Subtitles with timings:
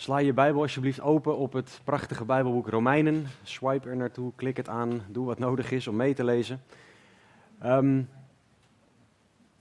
[0.00, 3.26] Sla je Bijbel alsjeblieft open op het prachtige Bijbelboek Romeinen.
[3.42, 6.62] Swipe er naartoe, klik het aan, doe wat nodig is om mee te lezen.
[7.60, 8.02] Ehm,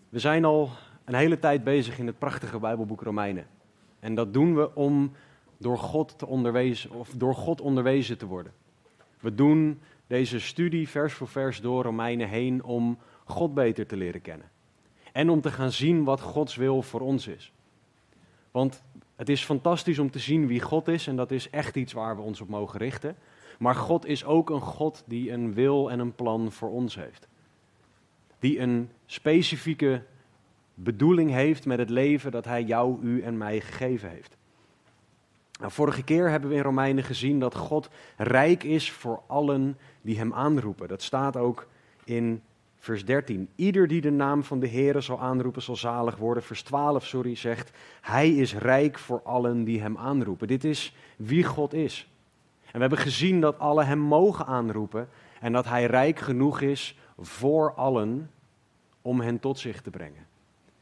[0.10, 0.70] we zijn al
[1.06, 3.48] een hele tijd bezig in het prachtige Bijbelboek Romeinen.
[4.00, 5.12] En dat doen we om
[5.58, 8.54] door God, te onderwezen, of door God onderwezen te worden.
[9.20, 14.22] We doen deze studie vers voor vers door Romeinen heen om God beter te leren
[14.22, 14.50] kennen.
[15.12, 17.52] En om te gaan zien wat Gods wil voor ons is.
[18.52, 18.84] Want
[19.18, 22.16] het is fantastisch om te zien wie God is en dat is echt iets waar
[22.16, 23.16] we ons op mogen richten.
[23.60, 27.28] Maar God is ook een God die een wil en een plan voor ons heeft.
[28.40, 30.04] Die een specifieke
[30.74, 34.38] bedoeling heeft met het leven dat Hij jou, u en mij gegeven heeft.
[35.60, 40.18] Nou, vorige keer hebben we in Romeinen gezien dat God rijk is voor allen die
[40.18, 40.88] Hem aanroepen.
[40.88, 41.68] Dat staat ook
[42.04, 42.42] in
[42.88, 43.50] vers 13.
[43.56, 46.44] Ieder die de naam van de Heere zal aanroepen zal zalig worden.
[46.44, 50.48] Vers 12, sorry, zegt, Hij is rijk voor allen die Hem aanroepen.
[50.48, 52.12] Dit is wie God is.
[52.66, 56.98] En we hebben gezien dat alle Hem mogen aanroepen en dat Hij rijk genoeg is
[57.18, 58.32] voor allen
[59.02, 60.28] om hen tot zich te brengen.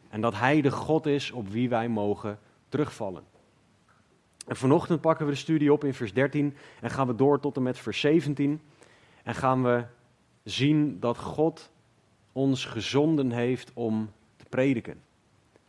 [0.09, 2.39] En dat Hij de God is op wie wij mogen
[2.69, 3.23] terugvallen.
[4.47, 7.55] En vanochtend pakken we de studie op in vers 13 en gaan we door tot
[7.55, 8.61] en met vers 17.
[9.23, 9.83] En gaan we
[10.43, 11.73] zien dat God
[12.35, 15.01] ons gezonden heeft om te prediken.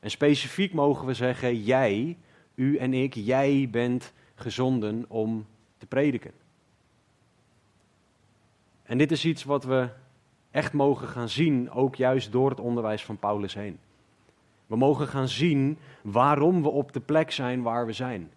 [0.01, 2.17] En specifiek mogen we zeggen, jij,
[2.55, 5.47] u en ik, jij bent gezonden om
[5.79, 6.33] te prediken.
[8.83, 9.89] En dit is iets wat we
[10.51, 13.79] echt mogen gaan zien, ook juist door het onderwijs van Paulus heen.
[14.67, 18.31] We mogen gaan zien waarom we op de plek zijn waar we zijn.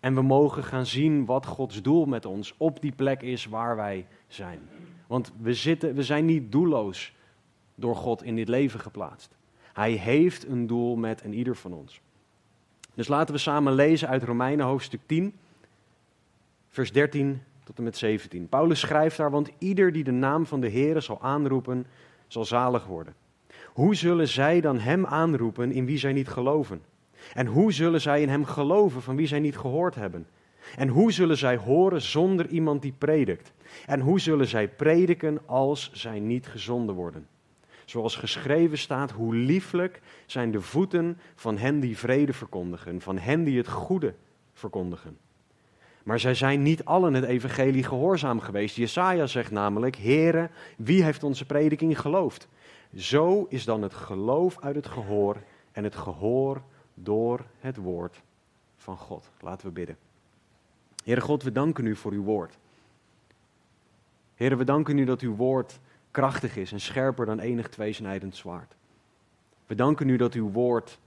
[0.00, 3.76] En we mogen gaan zien wat Gods doel met ons op die plek is waar
[3.76, 4.68] wij zijn.
[5.12, 7.14] Want we, zitten, we zijn niet doelloos
[7.74, 9.36] door God in dit leven geplaatst.
[9.72, 12.00] Hij heeft een doel met een ieder van ons.
[12.94, 15.34] Dus laten we samen lezen uit Romeinen hoofdstuk 10,
[16.68, 18.48] vers 13 tot en met 17.
[18.48, 21.86] Paulus schrijft daar, want ieder die de naam van de Heere zal aanroepen,
[22.26, 23.14] zal zalig worden.
[23.72, 26.82] Hoe zullen zij dan hem aanroepen in wie zij niet geloven?
[27.34, 30.26] En hoe zullen zij in hem geloven van wie zij niet gehoord hebben?
[30.76, 33.52] En hoe zullen zij horen zonder iemand die predikt?
[33.86, 37.26] En hoe zullen zij prediken als zij niet gezonden worden?
[37.84, 43.44] Zoals geschreven staat, hoe lieflijk zijn de voeten van hen die vrede verkondigen, van hen
[43.44, 44.14] die het goede
[44.52, 45.18] verkondigen.
[46.02, 48.76] Maar zij zijn niet allen het evangelie gehoorzaam geweest.
[48.76, 52.48] Jesaja zegt namelijk, Heere, wie heeft onze prediking geloofd?
[52.96, 55.36] Zo is dan het geloof uit het gehoor
[55.72, 56.62] en het gehoor
[56.94, 58.22] door het woord
[58.76, 59.30] van God.
[59.40, 59.96] Laten we bidden.
[61.02, 62.58] Heere God, we danken u voor uw woord.
[64.34, 65.80] Heere, we danken u dat uw woord
[66.10, 68.74] krachtig is en scherper dan enig tweesnijdend zwaard.
[69.66, 70.98] We danken u dat uw woord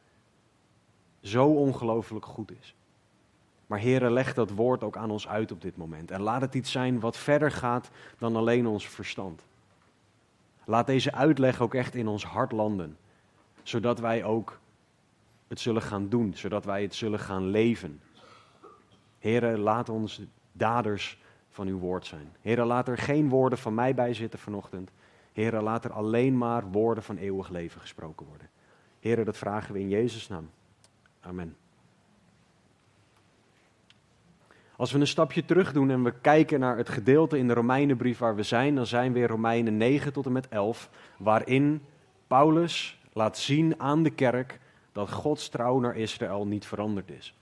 [1.22, 2.76] zo ongelooflijk goed is.
[3.68, 6.12] Maar Heere, leg dat woord ook aan ons uit op dit moment.
[6.12, 9.42] En laat het iets zijn wat verder gaat dan alleen ons verstand.
[10.66, 12.98] Laat deze uitleg ook echt in ons hart landen.
[13.64, 14.60] Zodat wij ook
[15.48, 16.34] het zullen gaan doen.
[16.36, 18.02] Zodat wij het zullen gaan leven.
[19.26, 20.22] Heere, laat ons
[20.52, 21.18] daders
[21.50, 22.32] van uw woord zijn.
[22.42, 24.92] Heere, laat er geen woorden van mij bij zitten vanochtend.
[25.34, 28.50] Heere, laat er alleen maar woorden van eeuwig leven gesproken worden.
[29.00, 30.50] Heere, dat vragen we in Jezus' naam.
[31.22, 31.56] Amen.
[34.76, 38.18] Als we een stapje terug doen en we kijken naar het gedeelte in de Romeinenbrief
[38.18, 41.82] waar we zijn, dan zijn we in Romeinen 9 tot en met 11, waarin
[42.28, 44.60] Paulus laat zien aan de kerk
[44.92, 47.36] dat Gods trouw naar Israël niet veranderd is.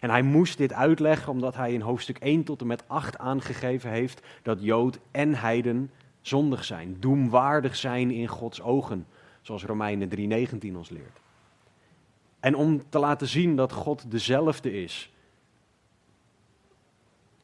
[0.00, 3.90] En hij moest dit uitleggen omdat hij in hoofdstuk 1 tot en met 8 aangegeven
[3.90, 5.90] heeft dat Jood en Heiden
[6.20, 9.06] zondig zijn, doemwaardig zijn in Gods ogen,
[9.40, 11.20] zoals Romeinen 3:19 ons leert.
[12.40, 15.12] En om te laten zien dat God dezelfde is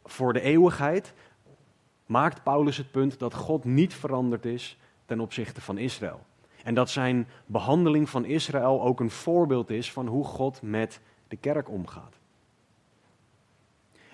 [0.05, 1.15] voor de eeuwigheid,
[2.07, 6.21] maakt Paulus het punt dat God niet veranderd is ten opzichte van Israël.
[6.63, 11.37] En dat zijn behandeling van Israël ook een voorbeeld is van hoe God met de
[11.37, 12.19] kerk omgaat.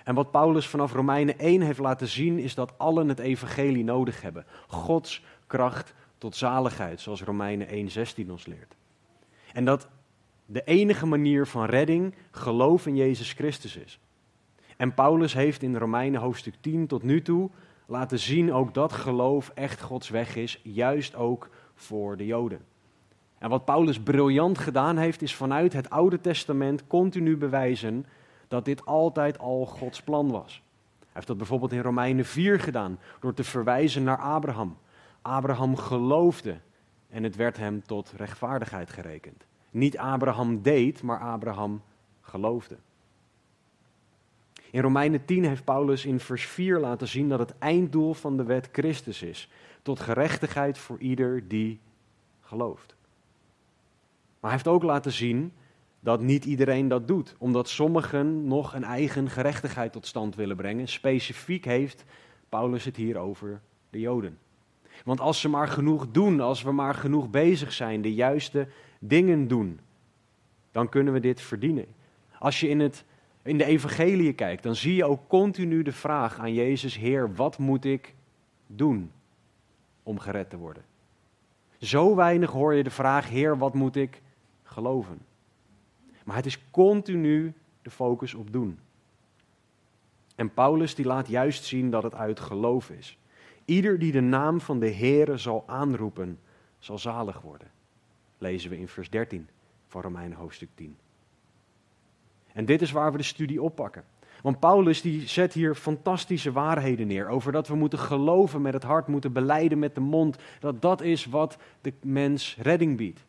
[0.03, 4.21] En wat Paulus vanaf Romeinen 1 heeft laten zien, is dat allen het evangelie nodig
[4.21, 4.45] hebben.
[4.67, 8.75] Gods kracht tot zaligheid, zoals Romeinen 1:16 ons leert.
[9.53, 9.87] En dat
[10.45, 13.99] de enige manier van redding geloof in Jezus Christus is.
[14.77, 17.49] En Paulus heeft in Romeinen hoofdstuk 10 tot nu toe
[17.85, 22.61] laten zien ook dat geloof echt Gods weg is, juist ook voor de Joden.
[23.37, 28.05] En wat Paulus briljant gedaan heeft, is vanuit het Oude Testament continu bewijzen
[28.51, 30.61] dat dit altijd al Gods plan was.
[30.99, 34.77] Hij heeft dat bijvoorbeeld in Romeinen 4 gedaan, door te verwijzen naar Abraham.
[35.21, 36.57] Abraham geloofde
[37.09, 39.45] en het werd hem tot rechtvaardigheid gerekend.
[39.69, 41.81] Niet Abraham deed, maar Abraham
[42.21, 42.77] geloofde.
[44.71, 48.43] In Romeinen 10 heeft Paulus in vers 4 laten zien dat het einddoel van de
[48.43, 49.49] wet Christus is,
[49.81, 51.79] tot gerechtigheid voor ieder die
[52.41, 52.95] gelooft.
[54.39, 55.53] Maar hij heeft ook laten zien
[56.03, 60.87] dat niet iedereen dat doet, omdat sommigen nog een eigen gerechtigheid tot stand willen brengen.
[60.87, 62.03] Specifiek heeft
[62.49, 64.37] Paulus het hier over de Joden.
[65.05, 68.67] Want als ze maar genoeg doen, als we maar genoeg bezig zijn, de juiste
[68.99, 69.79] dingen doen,
[70.71, 71.85] dan kunnen we dit verdienen.
[72.39, 73.03] Als je in, het,
[73.43, 77.57] in de evangelie kijkt, dan zie je ook continu de vraag aan Jezus, Heer, wat
[77.57, 78.13] moet ik
[78.67, 79.11] doen
[80.03, 80.83] om gered te worden?
[81.77, 84.21] Zo weinig hoor je de vraag, Heer, wat moet ik
[84.63, 85.19] geloven?
[86.31, 88.79] Maar het is continu de focus op doen.
[90.35, 93.17] En Paulus die laat juist zien dat het uit geloof is.
[93.65, 96.39] Ieder die de naam van de Heere zal aanroepen,
[96.79, 97.71] zal zalig worden.
[98.37, 99.47] Lezen we in vers 13
[99.87, 100.97] van Romeinen hoofdstuk 10.
[102.53, 104.03] En dit is waar we de studie oppakken.
[104.41, 108.83] Want Paulus die zet hier fantastische waarheden neer over dat we moeten geloven met het
[108.83, 113.25] hart, moeten beleiden met de mond, dat dat is wat de mens redding biedt.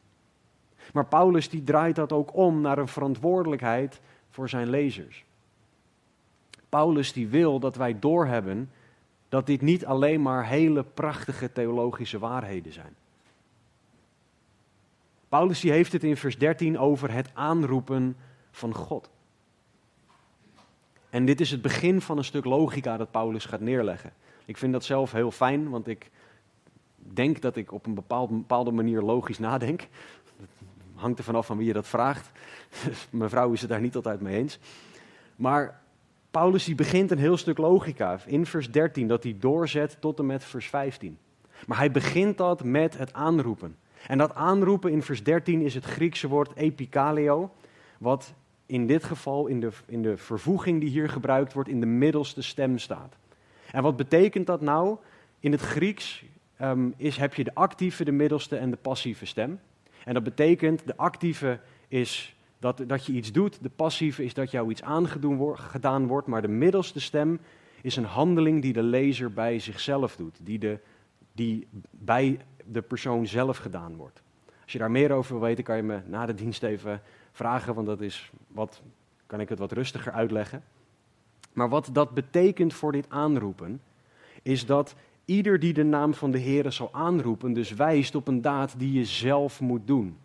[0.93, 4.01] Maar Paulus die draait dat ook om naar een verantwoordelijkheid
[4.31, 5.25] voor zijn lezers.
[6.69, 8.71] Paulus die wil dat wij doorhebben
[9.29, 12.95] dat dit niet alleen maar hele prachtige theologische waarheden zijn.
[15.29, 18.17] Paulus die heeft het in vers 13 over het aanroepen
[18.51, 19.11] van God.
[21.11, 24.13] En dit is het begin van een stuk logica dat Paulus gaat neerleggen.
[24.45, 26.11] Ik vind dat zelf heel fijn, want ik
[26.97, 29.89] denk dat ik op een bepaalde manier logisch nadenk.
[31.03, 32.31] Hangt er vanaf van wie je dat vraagt.
[33.11, 34.59] Mijn vrouw is het daar niet altijd mee eens.
[35.37, 35.81] Maar
[36.31, 40.27] Paulus die begint een heel stuk logica in vers 13, dat hij doorzet tot en
[40.27, 41.19] met vers 15.
[41.67, 43.77] Maar hij begint dat met het aanroepen.
[44.07, 47.51] En dat aanroepen in vers 13 is het Griekse woord epikaleo,
[47.99, 48.33] wat
[48.67, 52.43] in dit geval in de, in de vervoeging die hier gebruikt wordt in de middelste
[52.43, 53.17] stem staat.
[53.71, 54.97] En wat betekent dat nou?
[55.41, 56.25] In het Grieks
[56.57, 59.61] ehm, is, heb je de actieve, de middelste en de passieve stem.
[60.05, 64.51] En dat betekent, de actieve is dat, dat je iets doet, de passieve is dat
[64.51, 67.41] jou iets aangedaan wordt, maar de middelste stem
[67.83, 70.79] is een handeling die de lezer bij zichzelf doet, die, de,
[71.33, 74.23] die bij de persoon zelf gedaan wordt.
[74.63, 77.03] Als je daar meer over wil weten, kan je me na de dienst even
[77.33, 78.83] vragen, want dat is wat,
[79.27, 80.63] kan ik het wat rustiger uitleggen.
[81.53, 83.81] Maar wat dat betekent voor dit aanroepen,
[84.43, 88.41] is dat ieder die de naam van de Heer zal aanroepen, dus wijst op een
[88.41, 90.17] daad die je zelf moet doen.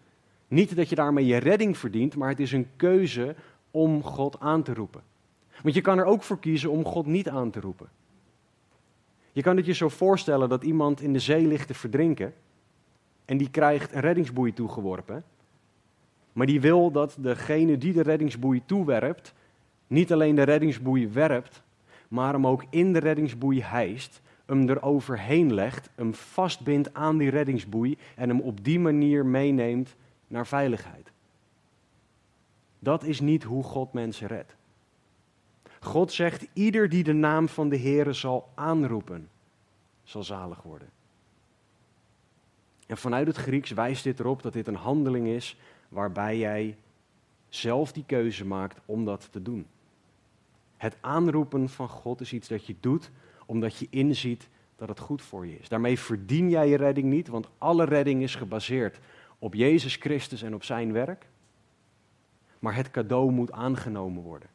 [0.48, 3.36] Niet dat je daarmee je redding verdient, maar het is een keuze
[3.72, 5.02] om God aan te roepen.
[5.64, 7.90] Want je kan er ook voor kiezen om God niet aan te roepen.
[9.32, 12.34] Je kan het je zo voorstellen dat iemand in de zee ligt te verdrinken
[13.26, 15.24] en die krijgt een reddingsboei toegeworpen.
[16.34, 19.34] Maar die wil dat degene die de reddingsboei toewerpt,
[19.88, 21.64] niet alleen de reddingsboei werpt,
[22.08, 27.30] maar hem ook in de reddingsboei hijst, hem er overheen legt, hem vastbindt aan die
[27.30, 29.96] reddingsboei en hem op die manier meeneemt
[30.28, 31.12] naar veiligheid.
[32.80, 34.56] Dat is niet hoe God mensen redt.
[35.80, 39.30] God zegt, ieder die de naam van de Heere zal aanroepen,
[40.04, 40.90] zal zalig worden.
[42.88, 45.58] En vanuit het Grieks wijst dit erop dat dit een handeling is
[45.90, 46.78] waarbij jij
[47.50, 49.68] zelf die keuze maakt om dat te doen.
[50.78, 53.12] Het aanroepen van God is iets dat je doet
[53.48, 55.70] omdat je inziet dat het goed voor je is.
[55.70, 59.00] Daarmee verdien jij je redding niet, want alle redding is gebaseerd
[59.40, 61.28] op Jezus Christus en op zijn werk.
[62.60, 64.50] Maar het cadeau moet aangenomen worden.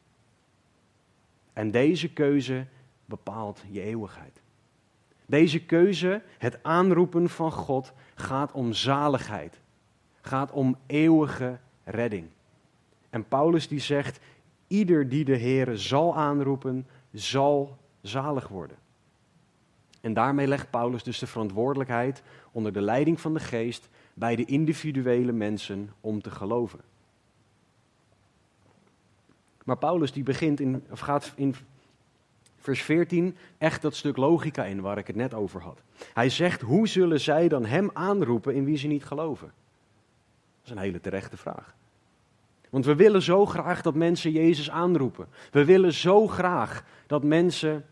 [1.53, 2.67] En deze keuze
[3.05, 4.41] bepaalt je eeuwigheid.
[5.27, 9.61] Deze keuze, het aanroepen van God, gaat om zaligheid.
[10.21, 12.27] Gaat om eeuwige redding.
[13.11, 14.21] En Paulus die zegt,
[14.67, 18.77] ieder die de Heere zal aanroepen, zal zalig worden.
[20.01, 24.45] En daarmee legt Paulus dus de verantwoordelijkheid onder de leiding van de geest bij de
[24.45, 26.81] individuele mensen om te geloven.
[29.65, 31.55] Maar Paulus die begint in, of gaat in
[32.59, 35.83] vers 14 echt dat stuk logica in waar ik het net over had.
[36.15, 39.47] Hij zegt, hoe zullen zij dan hem aanroepen in wie ze niet geloven?
[39.47, 41.75] Dat is een hele terechte vraag.
[42.71, 45.27] Want we willen zo graag dat mensen Jezus aanroepen.
[45.51, 47.85] We willen zo graag dat mensen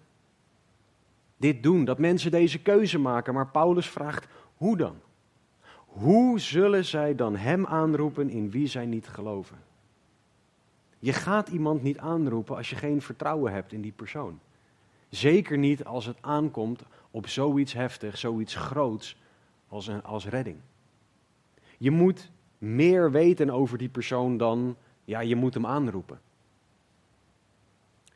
[1.40, 3.34] dit doen, dat mensen deze keuze maken.
[3.34, 4.96] Maar Paulus vraagt, hoe dan?
[5.86, 9.58] Hoe zullen zij dan Hem aanroepen in wie zij niet geloven?
[10.98, 14.40] Je gaat iemand niet aanroepen als je geen vertrouwen hebt in die persoon.
[15.08, 19.16] Zeker niet als het aankomt op zoiets heftigs, zoiets groots
[19.68, 20.56] als, als redding.
[21.78, 26.20] Je moet meer weten over die persoon dan, ja, je moet hem aanroepen.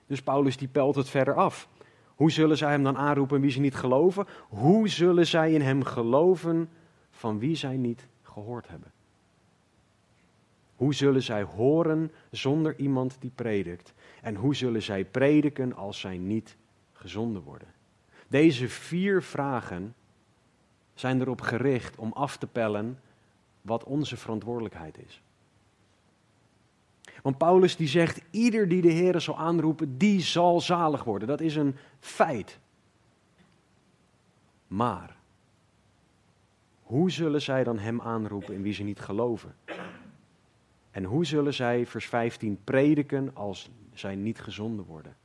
[0.06, 1.68] Dus Paulus die pelt het verder af.
[2.14, 4.26] Hoe zullen zij hem dan aanroepen wie ze niet geloven?
[4.48, 6.68] Hoe zullen zij in hem geloven
[7.10, 8.92] van wie zij niet gehoord hebben?
[10.76, 13.92] Hoe zullen zij horen zonder iemand die predikt?
[14.22, 16.56] En hoe zullen zij prediken als zij niet
[16.92, 17.68] gezonden worden?
[18.28, 19.94] Deze vier vragen
[20.94, 22.98] zijn erop gericht om af te pellen
[23.60, 25.22] wat onze verantwoordelijkheid is.
[27.24, 31.28] Want Paulus die zegt, ieder die de Heer zal aanroepen, die zal zalig worden.
[31.28, 32.58] Dat is een feit.
[34.66, 35.16] Maar,
[36.82, 39.54] hoe zullen zij dan hem aanroepen in wie ze niet geloven?
[40.90, 45.16] En hoe zullen zij, vers 15, prediken als zij niet gezonden worden?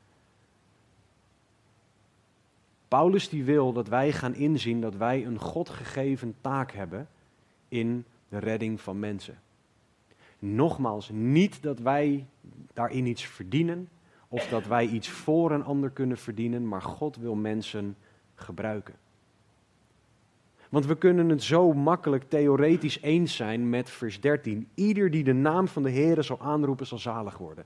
[2.88, 7.08] Paulus die wil dat wij gaan inzien dat wij een God gegeven taak hebben
[7.68, 9.40] in de redding van mensen.
[10.40, 12.26] Nogmaals, niet dat wij
[12.74, 13.90] daarin iets verdienen
[14.28, 17.96] of dat wij iets voor een ander kunnen verdienen, maar God wil mensen
[18.36, 18.96] gebruiken.
[20.70, 24.68] Want we kunnen het zo makkelijk theoretisch eens zijn met vers 13.
[24.74, 27.66] Ieder die de naam van de Heer zal aanroepen, zal zalig worden.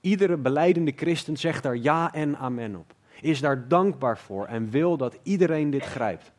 [0.00, 2.94] Iedere beleidende christen zegt daar ja en amen op.
[3.20, 6.32] Is daar dankbaar voor en wil dat iedereen dit grijpt.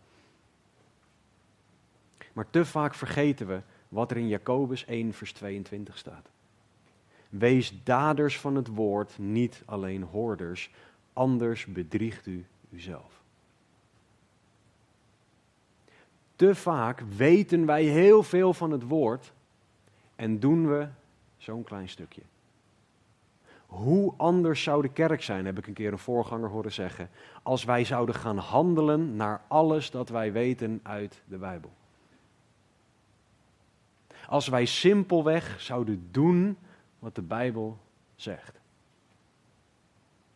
[2.34, 3.62] Maar te vaak vergeten we
[3.96, 6.30] wat er in Jacobus 1, vers 22 staat.
[7.30, 10.72] Wees daders van het woord, niet alleen hoorders,
[11.14, 13.22] anders bedriegt u uzelf.
[16.36, 19.34] Te vaak weten wij heel veel van het woord
[20.16, 20.88] en doen we
[21.38, 22.22] zo'n klein stukje.
[23.66, 27.10] Hoe anders zou de kerk zijn, heb ik een keer een voorganger horen zeggen,
[27.44, 31.72] als wij zouden gaan handelen naar alles dat wij weten uit de Bijbel.
[34.27, 36.58] Als wij simpelweg zouden doen
[37.00, 37.77] wat de Bijbel
[38.15, 38.60] zegt.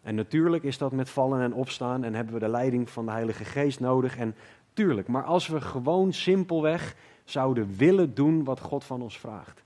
[0.02, 3.12] En natuurlijk is dat met vallen en opstaan en hebben we de leiding van de
[3.12, 4.18] Heilige Geest nodig.
[4.18, 4.36] En
[4.74, 9.64] tuurlijk, maar als we gewoon simpelweg zouden willen doen wat God van ons vraagt.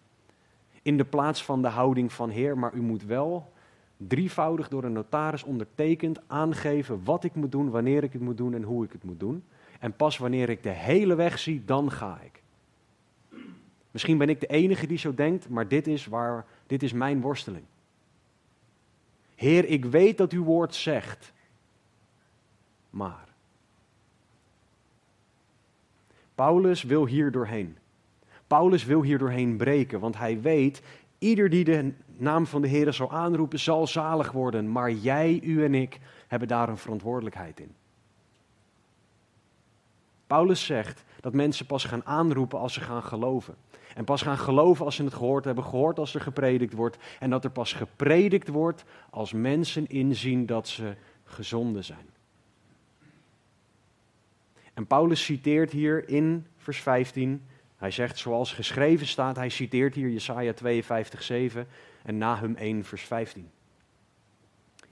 [0.81, 3.51] In de plaats van de houding van Heer, maar u moet wel
[3.97, 8.53] drievoudig door een notaris ondertekend aangeven wat ik moet doen, wanneer ik het moet doen
[8.53, 9.43] en hoe ik het moet doen.
[9.79, 12.42] En pas wanneer ik de hele weg zie, dan ga ik.
[13.93, 17.21] Misschien ben ik de enige die zo denkt, maar dit is, waar, dit is mijn
[17.21, 17.65] worsteling.
[19.35, 21.33] Heer, ik weet dat uw woord zegt,
[22.89, 23.27] maar.
[26.35, 27.77] Paulus wil hier doorheen.
[28.47, 30.81] Paulus wil hier doorheen breken, want hij weet,
[31.17, 34.71] ieder die de naam van de Heer zal aanroepen, zal zalig worden.
[34.71, 37.75] Maar jij, u en ik hebben daar een verantwoordelijkheid in.
[40.33, 43.55] Paulus zegt dat mensen pas gaan aanroepen als ze gaan geloven.
[43.95, 46.97] En pas gaan geloven als ze het gehoord hebben, gehoord als er gepredikt wordt.
[47.19, 52.09] En dat er pas gepredikt wordt als mensen inzien dat ze gezonden zijn.
[54.73, 60.09] En Paulus citeert hier in vers 15, hij zegt zoals geschreven staat, hij citeert hier
[60.09, 61.67] Jesaja 52, 7
[62.03, 63.49] en Nahum 1 vers 15.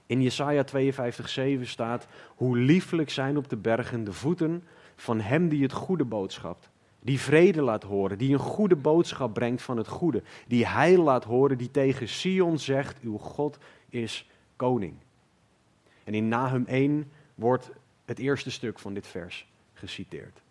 [0.06, 4.64] In Jesaja 52, 7 staat, hoe lieflijk zijn op de bergen de voeten
[5.02, 6.70] van hem die het goede boodschapt
[7.02, 11.24] die vrede laat horen, die een goede boodschap brengt van het goede, die heil laat
[11.24, 14.94] horen, die tegen Sion zegt, uw God is koning.
[16.04, 17.70] En in Nahum 1 wordt
[18.04, 20.42] het eerste stuk van dit vers geciteerd.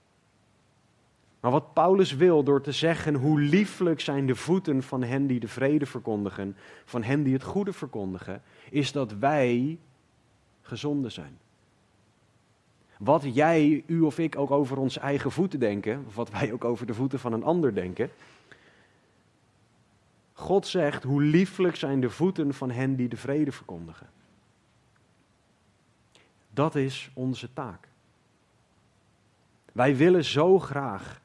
[1.40, 5.40] Maar wat Paulus wil door te zeggen hoe lieflijk zijn de voeten van hen die
[5.40, 6.56] de vrede verkondigen,
[6.86, 9.80] van hen die het goede verkondigen, is dat wij
[10.62, 11.38] gezonden zijn.
[13.04, 16.64] Wat jij, u of ik ook over onze eigen voeten denken, of wat wij ook
[16.64, 18.10] over de voeten van een ander denken.
[20.34, 24.10] God zegt, hoe lieflijk zijn de voeten van hen die de vrede verkondigen.
[26.50, 27.88] Dat is onze taak.
[29.72, 31.22] Wij willen zo graag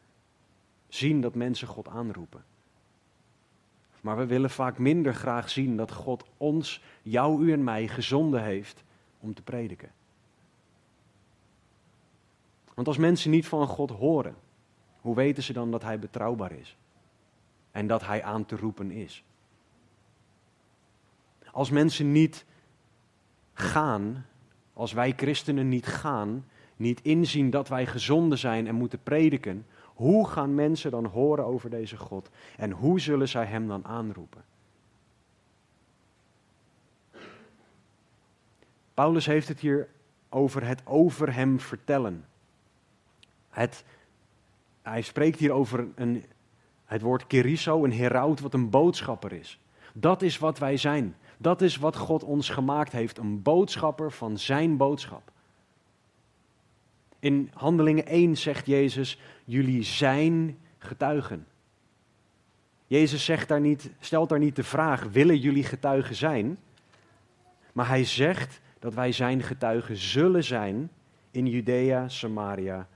[0.89, 2.45] zien dat mensen God aanroepen.
[4.01, 8.43] Maar we willen vaak minder graag zien dat God ons, jou, u en mij gezonden
[8.43, 8.83] heeft
[9.21, 9.96] om te prediken.
[12.77, 14.37] Want als mensen niet van God horen,
[15.01, 16.77] hoe weten ze dan dat Hij betrouwbaar is?
[17.71, 19.25] En dat Hij aan te roepen is?
[21.51, 22.45] Als mensen niet
[23.53, 24.27] gaan,
[24.73, 26.45] als wij christenen niet gaan,
[26.77, 31.71] niet inzien dat wij gezonden zijn en moeten prediken, hoe gaan mensen dan horen over
[31.71, 32.31] deze God?
[32.57, 34.45] En hoe zullen zij hem dan aanroepen?
[38.95, 39.89] Paulus heeft het hier
[40.29, 42.25] over het over hem vertellen.
[44.83, 46.25] Hij spreekt hier over een,
[46.85, 49.61] het woord keriso, een heraut, wat een boodschapper is.
[49.93, 51.17] Dat is wat wij zijn.
[51.39, 55.31] Dat is wat God ons gemaakt heeft, een boodschapper van zijn boodschap.
[57.19, 61.47] In Handelingen 1 zegt Jezus, jullie zijn getuigen.
[62.87, 66.59] Jezus zegt daar niet, stelt daar niet de vraag, willen jullie getuigen zijn?
[67.73, 70.91] Maar hij zegt dat wij zijn getuigen zullen zijn
[71.31, 72.89] in Judea, Samaria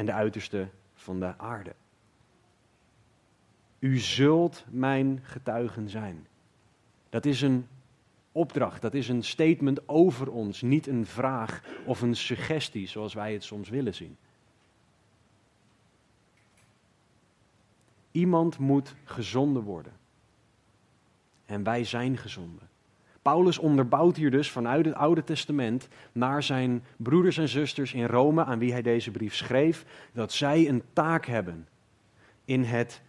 [0.00, 1.74] en de uiterste van de aarde.
[3.78, 6.26] U zult mijn getuigen zijn.
[7.08, 7.66] Dat is een
[8.32, 13.32] opdracht, dat is een statement over ons, niet een vraag of een suggestie zoals wij
[13.32, 14.16] het soms willen zien.
[18.10, 19.92] Iemand moet gezonden worden.
[21.46, 22.68] En wij zijn gezonden.
[23.30, 28.44] Paulus onderbouwt hier dus vanuit het Oude Testament naar zijn broeders en zusters in Rome,
[28.44, 31.68] aan wie hij deze brief schreef, dat zij een taak hebben
[32.44, 33.02] in het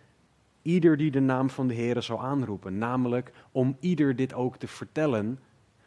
[0.62, 2.78] ieder die de naam van de Heer zou aanroepen.
[2.78, 5.40] Namelijk om ieder dit ook te vertellen,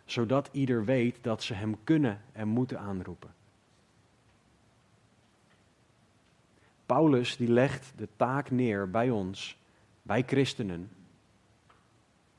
[0.04, 3.34] zodat ieder weet dat ze hem kunnen en moeten aanroepen.
[6.86, 9.58] Paulus die legt de taak neer bij ons,
[10.02, 10.90] bij christenen,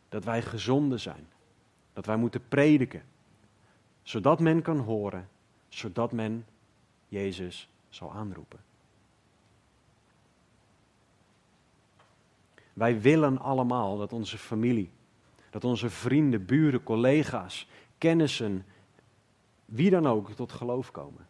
[0.10, 1.34] dat wij gezonden zijn,
[1.96, 3.04] dat wij moeten prediken,
[4.04, 5.30] zodat men kan horen,
[5.68, 6.46] zodat men
[7.08, 8.60] Jezus zal aanroepen.
[12.74, 14.90] Wij willen allemaal dat onze familie,
[15.50, 18.66] dat onze vrienden, buren, collega's, kennissen,
[19.66, 21.28] wie dan ook tot geloof komen.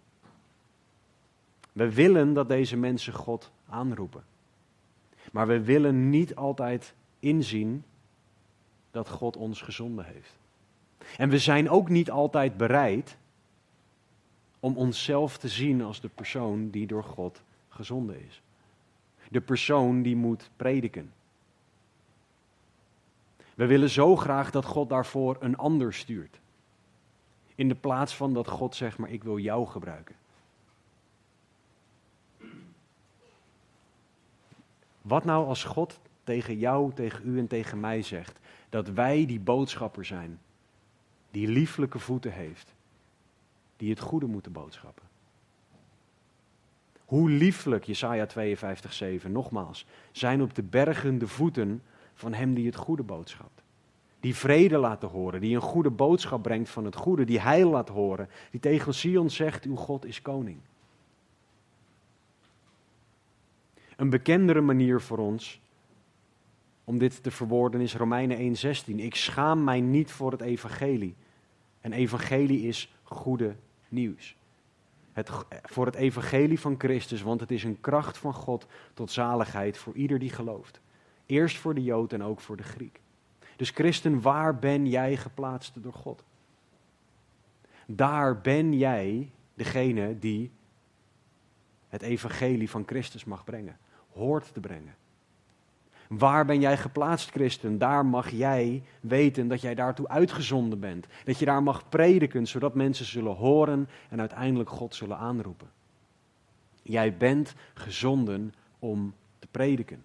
[1.71, 4.23] We willen dat deze mensen God aanroepen.
[5.31, 7.83] Maar we willen niet altijd inzien
[8.91, 10.44] dat God ons gezonden heeft.
[11.17, 13.17] En we zijn ook niet altijd bereid
[14.59, 18.41] om onszelf te zien als de persoon die door God gezonden is.
[19.29, 21.13] De persoon die moet prediken.
[23.55, 26.39] We willen zo graag dat God daarvoor een ander stuurt.
[27.55, 30.15] In de plaats van dat God zegt, maar ik wil jou gebruiken.
[35.01, 39.39] Wat nou als God tegen jou, tegen u en tegen mij zegt dat wij die
[39.39, 40.39] boodschapper zijn,
[41.35, 42.73] die lieflijke voeten heeft,
[43.77, 45.03] die het goede moeten boodschappen?
[47.05, 51.81] Hoe lieflijk, Jesaja 52:7, nogmaals, zijn op de bergen de voeten
[52.13, 53.63] van hem die het goede boodschapt.
[54.19, 57.89] Die vrede laat horen, die een goede boodschap brengt van het goede, die heil laat
[57.89, 60.57] horen, die tegen Sion zegt, uw God is koning.
[63.95, 65.61] Een bekendere manier voor ons
[66.83, 68.95] om dit te verwoorden is Romeinen 1:16.
[68.95, 71.15] Ik schaam mij niet voor het evangelie.
[71.85, 73.55] En evangelie is goede
[73.89, 74.35] nieuws.
[75.13, 75.29] Het,
[75.63, 79.95] voor het evangelie van Christus, want het is een kracht van God tot zaligheid voor
[79.95, 80.81] ieder die gelooft.
[81.25, 82.99] Eerst voor de Jood en ook voor de Griek.
[83.55, 86.23] Dus christen, waar ben jij geplaatst door God?
[87.87, 90.51] Daar ben jij degene die
[91.87, 93.77] het evangelie van Christus mag brengen,
[94.13, 94.95] hoort te brengen.
[96.07, 97.77] Waar ben jij geplaatst, christen?
[97.77, 101.07] Daar mag jij weten dat jij daartoe uitgezonden bent.
[101.23, 105.71] Dat je daar mag prediken, zodat mensen zullen horen en uiteindelijk God zullen aanroepen.
[106.81, 110.03] Jij bent gezonden om te prediken.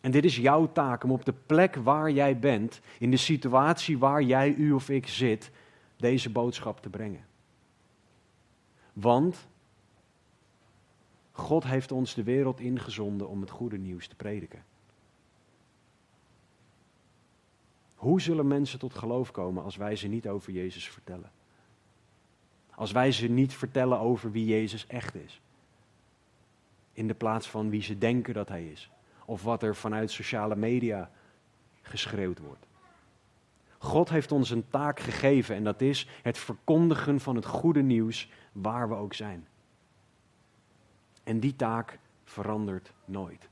[0.00, 3.98] En dit is jouw taak om op de plek waar jij bent, in de situatie
[3.98, 5.50] waar jij, u of ik zit,
[5.96, 7.24] deze boodschap te brengen.
[8.92, 9.46] Want
[11.32, 14.64] God heeft ons de wereld ingezonden om het goede nieuws te prediken.
[18.04, 21.30] Hoe zullen mensen tot geloof komen als wij ze niet over Jezus vertellen?
[22.74, 25.40] Als wij ze niet vertellen over wie Jezus echt is.
[26.92, 28.90] In de plaats van wie ze denken dat Hij is
[29.24, 31.10] of wat er vanuit sociale media
[31.82, 32.66] geschreeuwd wordt.
[33.78, 38.30] God heeft ons een taak gegeven en dat is het verkondigen van het goede nieuws
[38.52, 39.46] waar we ook zijn.
[41.22, 43.48] En die taak verandert nooit.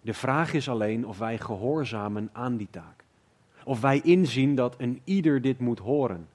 [0.00, 2.99] De vraag is alleen of wij gehoorzamen aan die taak.
[3.64, 6.28] Of wij inzien dat een ieder dit moet horen.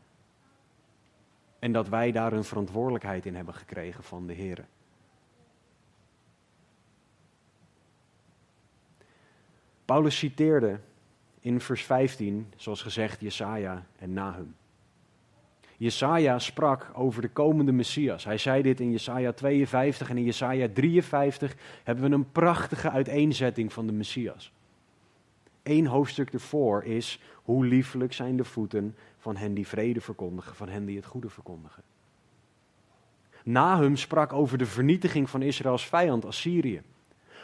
[1.60, 4.66] En dat wij daar een verantwoordelijkheid in hebben gekregen van de Heer.
[9.86, 10.80] Paulus citeerde
[11.40, 14.56] in vers 15, zoals gezegd, Jesaja en Nahum.
[15.78, 18.24] Jesaja sprak over de komende Messias.
[18.24, 23.74] Hij zei dit in Jesaja 52 en in Jesaja 53 hebben we een prachtige uiteenzetting
[23.74, 24.52] van de Messias.
[25.66, 30.70] Eén hoofdstuk ervoor is hoe liefelijk zijn de voeten van hen die vrede verkondigen, van
[30.70, 31.84] hen die het goede verkondigen.
[33.44, 36.82] Nahum sprak over de vernietiging van Israëls vijand Assyrië.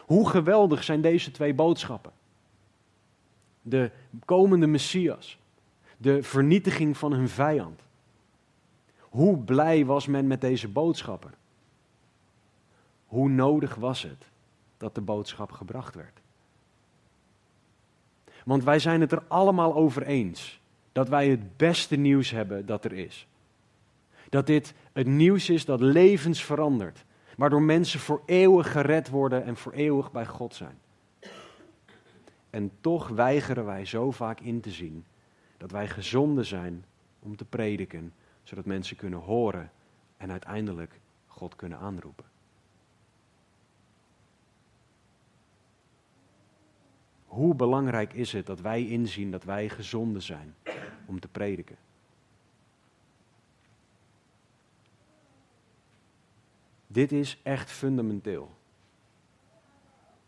[0.05, 2.11] Hoe geweldig zijn deze twee boodschappen?
[3.61, 3.91] De
[4.25, 5.39] komende Messias,
[5.97, 7.81] de vernietiging van hun vijand.
[8.99, 11.33] Hoe blij was men met deze boodschappen?
[13.05, 14.25] Hoe nodig was het
[14.77, 16.20] dat de boodschap gebracht werd?
[18.45, 22.85] Want wij zijn het er allemaal over eens dat wij het beste nieuws hebben dat
[22.85, 23.27] er is.
[24.29, 27.05] Dat dit het nieuws is dat levens verandert,
[27.37, 30.79] waardoor mensen voor eeuwig gered worden en voor eeuwig bij God zijn.
[32.49, 35.05] En toch weigeren wij zo vaak in te zien
[35.57, 36.85] dat wij gezonden zijn
[37.19, 39.71] om te prediken, zodat mensen kunnen horen
[40.17, 42.30] en uiteindelijk God kunnen aanroepen.
[47.31, 50.55] Hoe belangrijk is het dat wij inzien dat wij gezonden zijn
[51.05, 51.77] om te prediken?
[56.87, 58.51] Dit is echt fundamenteel.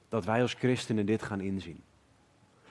[0.10, 1.84] Dat wij als christenen dit gaan inzien.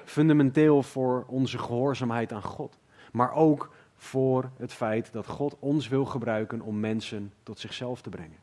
[0.04, 2.78] Fundamenteel voor onze gehoorzaamheid aan God.
[3.12, 8.10] Maar ook voor het feit dat God ons wil gebruiken om mensen tot zichzelf te
[8.10, 8.38] brengen.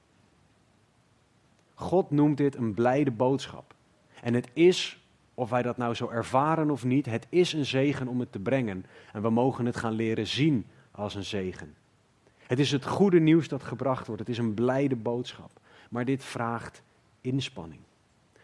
[1.73, 3.75] God noemt dit een blijde boodschap.
[4.21, 5.03] En het is,
[5.39, 8.39] of wij dat nou zo ervaren of niet, het is een zegen om het te
[8.39, 8.85] brengen.
[9.13, 11.75] En we mogen het gaan leren zien als een zegen.
[12.47, 14.21] Het is het goede nieuws dat gebracht wordt.
[14.21, 15.51] Het is een blijde boodschap.
[15.89, 16.81] Maar dit vraagt
[17.21, 17.81] inspanning.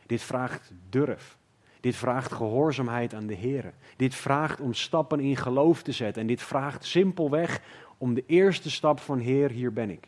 [0.06, 1.38] Dit vraagt durf.
[1.80, 3.74] Dit vraagt gehoorzaamheid aan de Heer.
[3.96, 6.22] Dit vraagt om stappen in geloof te zetten.
[6.22, 7.62] En dit vraagt simpelweg
[7.98, 10.08] om de eerste stap van Heer, hier ben ik.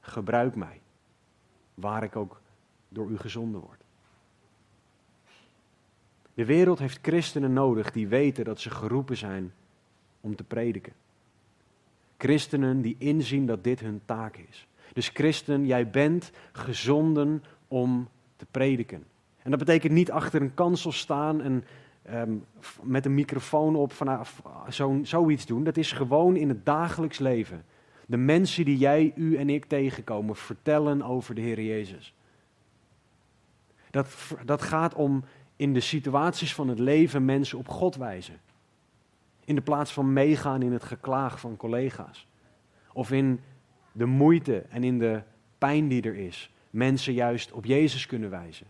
[0.00, 0.80] Gebruik mij,
[1.74, 2.40] waar ik ook
[2.88, 3.75] door u gezonden word.
[6.36, 9.52] De wereld heeft christenen nodig die weten dat ze geroepen zijn
[10.20, 10.92] om te prediken.
[12.18, 14.66] Christenen die inzien dat dit hun taak is.
[14.92, 19.04] Dus christen, jij bent gezonden om te prediken.
[19.42, 21.64] En dat betekent niet achter een kansel staan en
[22.10, 22.44] um,
[22.82, 25.64] met een microfoon op vanaf zo, zoiets doen.
[25.64, 27.64] Dat is gewoon in het dagelijks leven.
[28.06, 32.14] De mensen die jij, u en ik tegenkomen, vertellen over de Heer Jezus.
[33.90, 35.24] Dat, dat gaat om
[35.56, 38.40] in de situaties van het leven mensen op God wijzen.
[39.44, 42.26] In de plaats van meegaan in het geklaag van collega's.
[42.92, 43.40] Of in
[43.92, 45.22] de moeite en in de
[45.58, 48.66] pijn die er is, mensen juist op Jezus kunnen wijzen.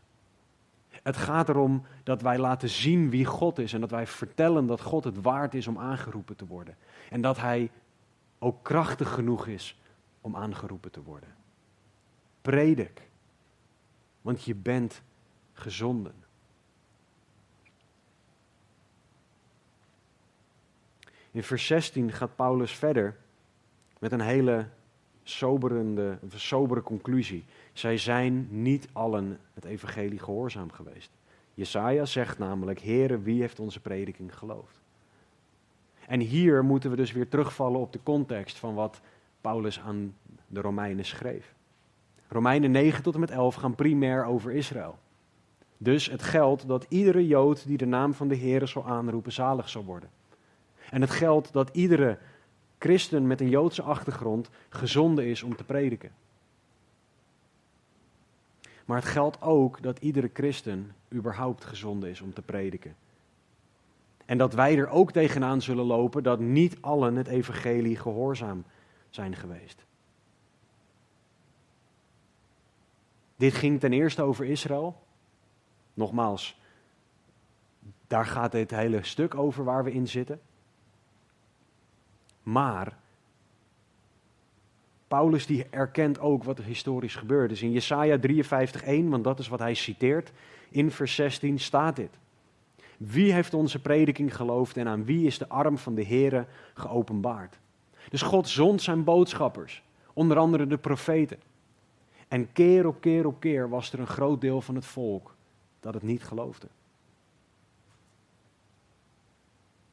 [0.88, 4.81] Het gaat erom dat wij laten zien wie God is en dat wij vertellen dat
[4.81, 6.77] God het waard is om aangeroepen te worden.
[7.11, 7.70] En dat Hij
[8.38, 9.81] ook krachtig genoeg is
[10.20, 11.35] om aangeroepen te worden.
[12.42, 13.09] Predik,
[14.22, 15.03] want je bent
[15.53, 16.14] gezonden.
[21.37, 23.16] In vers 16 gaat Paulus verder
[23.99, 24.66] met een hele
[25.22, 27.44] soberende, een sobere conclusie.
[27.72, 31.11] Zij zijn niet allen het evangelie gehoorzaam geweest.
[31.55, 34.81] Jesaja zegt namelijk, Heere, wie heeft onze prediking geloofd?
[36.07, 39.01] En hier moeten we dus weer terugvallen op de context van wat
[39.40, 40.14] Paulus aan
[40.46, 41.55] de Romeinen schreef.
[42.29, 44.99] Romeinen 9 tot en met 11 gaan primair over Israël.
[45.79, 49.68] Dus het geldt dat iedere Jood die de naam van de Heere zal aanroepen, zalig
[49.68, 50.11] zal worden.
[50.90, 52.18] En het geldt dat iedere
[52.79, 56.11] christen met een Joodse achtergrond gezonden is om te prediken.
[58.85, 62.96] Maar het geldt ook dat iedere christen überhaupt gezonden is om te prediken.
[64.25, 68.64] En dat wij er ook tegenaan zullen lopen dat niet allen het evangelie gehoorzaam
[69.11, 69.85] zijn geweest.
[73.37, 75.03] Dit ging ten eerste over Israël.
[75.94, 76.61] Nogmaals,
[78.07, 80.40] daar gaat dit hele stuk over waar we in zitten.
[82.46, 82.96] Maar
[85.09, 87.62] Paulus die erkent ook wat er historisch gebeurd is.
[87.62, 90.32] In Jesaja 53:1, want dat is wat hij citeert,
[90.68, 92.11] in vers 16 staat dit.
[92.96, 97.59] Wie heeft onze prediking geloofd en aan wie is de arm van de Heere geopenbaard?
[98.09, 99.82] Dus God zond zijn boodschappers,
[100.12, 101.38] onder andere de profeten.
[102.28, 105.35] En keer op keer op keer was er een groot deel van het volk
[105.80, 106.66] dat het niet geloofde.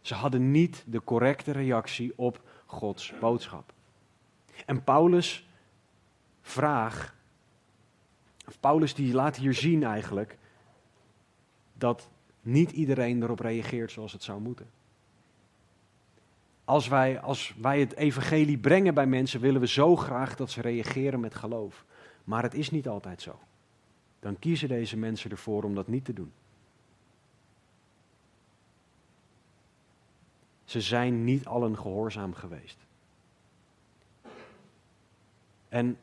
[0.04, 3.74] Ze hadden niet de correcte reactie op Gods boodschap.
[4.66, 5.48] En Paulus
[6.42, 7.14] vraagt,
[8.60, 10.38] Paulus die laat hier zien eigenlijk,
[11.74, 12.10] dat
[12.42, 14.70] niet iedereen erop reageert zoals het zou moeten.
[16.66, 20.62] Als wij, als wij het evangelie brengen bij mensen, willen we zo graag dat ze
[20.62, 21.86] reageren met geloof.
[22.24, 23.40] Maar het is niet altijd zo.
[24.20, 26.32] Dan kiezen deze mensen ervoor om dat niet te doen.
[30.74, 32.78] Ze zijn niet allen gehoorzaam geweest.
[35.70, 35.98] En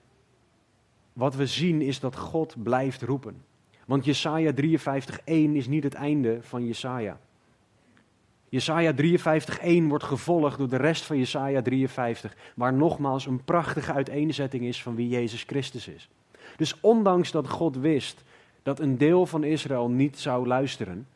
[1.13, 3.45] wat we zien is dat God blijft roepen.
[3.87, 7.21] Want Jesaja 53:1 is niet het einde van Jesaja.
[8.49, 14.65] Jesaja 53:1 wordt gevolgd door de rest van Jesaja 53, waar nogmaals een prachtige uiteenzetting
[14.65, 16.09] is van wie Jezus Christus is.
[16.57, 18.23] Dus ondanks dat God wist
[18.63, 21.07] dat een deel van Israël niet zou luisteren,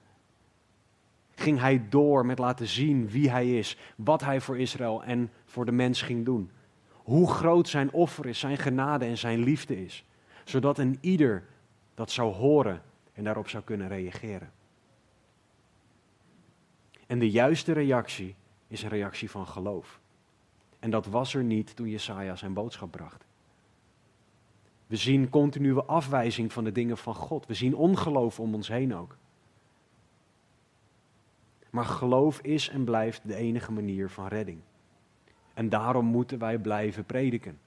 [1.35, 5.65] ging hij door met laten zien wie hij is, wat hij voor Israël en voor
[5.65, 6.51] de mens ging doen.
[6.93, 10.05] Hoe groot zijn offer is, zijn genade en zijn liefde is,
[10.45, 11.45] zodat een ieder
[11.95, 14.53] dat zou horen en daarop zou kunnen reageren.
[17.07, 18.35] En de juiste reactie
[18.69, 20.01] is een reactie van geloof.
[20.79, 23.25] En dat was er niet toen Jesaja zijn boodschap bracht.
[24.87, 27.47] We zien continue afwijzing van de dingen van God.
[27.47, 29.17] We zien ongeloof om ons heen ook.
[31.75, 34.59] Maar geloof is en blijft de enige manier van redding.
[35.55, 37.59] En daarom moeten wij blijven prediken.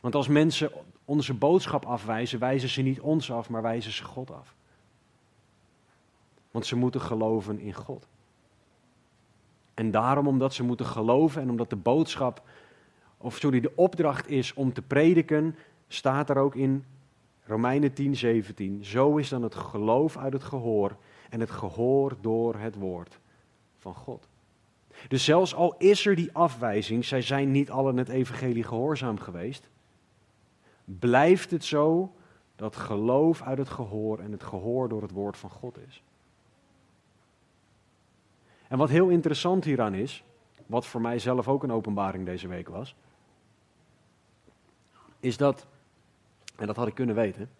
[0.00, 0.70] Want als mensen
[1.04, 4.54] onze boodschap afwijzen, wijzen ze niet ons af, maar wijzen ze God af.
[6.50, 8.06] Want ze moeten geloven in God.
[9.74, 12.42] En daarom, omdat ze moeten geloven en omdat de boodschap,
[13.16, 15.56] of sorry, de opdracht is om te prediken,
[15.88, 16.84] staat er ook in
[17.44, 18.84] Romeinen 10, 17.
[18.84, 20.96] Zo is dan het geloof uit het gehoor
[21.30, 23.18] en het gehoor door het woord
[23.76, 24.28] van God.
[25.08, 29.68] Dus zelfs al is er die afwijzing, zij zijn niet allen het evangelie gehoorzaam geweest,
[30.84, 32.12] blijft het zo
[32.56, 36.02] dat geloof uit het gehoor en het gehoor door het woord van God is.
[38.68, 40.24] En wat heel interessant hieraan is,
[40.66, 42.96] wat voor mij zelf ook een openbaring deze week was,
[45.20, 45.66] is dat,
[46.56, 47.50] en dat had ik kunnen weten,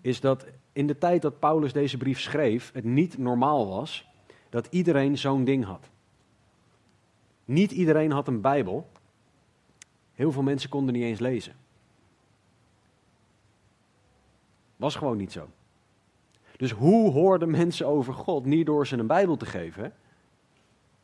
[0.00, 4.08] is dat in de tijd dat Paulus deze brief schreef, het niet normaal was
[4.48, 5.90] dat iedereen zo'n ding had.
[7.44, 8.88] Niet iedereen had een Bijbel.
[10.14, 11.56] Heel veel mensen konden niet eens lezen.
[14.76, 15.48] Was gewoon niet zo.
[16.56, 18.44] Dus hoe hoorden mensen over God?
[18.44, 19.94] Niet door ze een Bijbel te geven,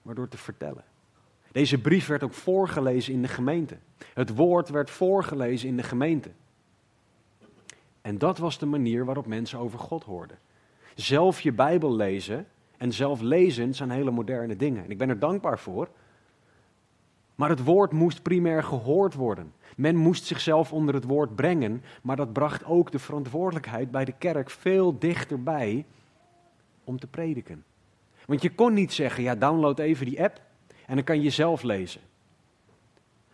[0.02, 0.84] maar door te vertellen.
[1.52, 3.76] Deze brief werd ook voorgelezen in de gemeente.
[4.14, 6.30] Het woord werd voorgelezen in de gemeente.
[8.02, 10.38] En dat was de manier waarop mensen over God hoorden.
[10.94, 14.84] Zelf je Bijbel lezen en zelf lezen zijn hele moderne dingen.
[14.84, 15.88] En ik ben er dankbaar voor.
[17.34, 19.52] Maar het woord moest primair gehoord worden.
[19.76, 24.14] Men moest zichzelf onder het woord brengen, maar dat bracht ook de verantwoordelijkheid bij de
[24.18, 25.86] kerk veel dichterbij
[26.84, 27.64] om te prediken.
[28.26, 30.40] Want je kon niet zeggen, ja, download even die app
[30.86, 32.00] en dan kan je zelf lezen.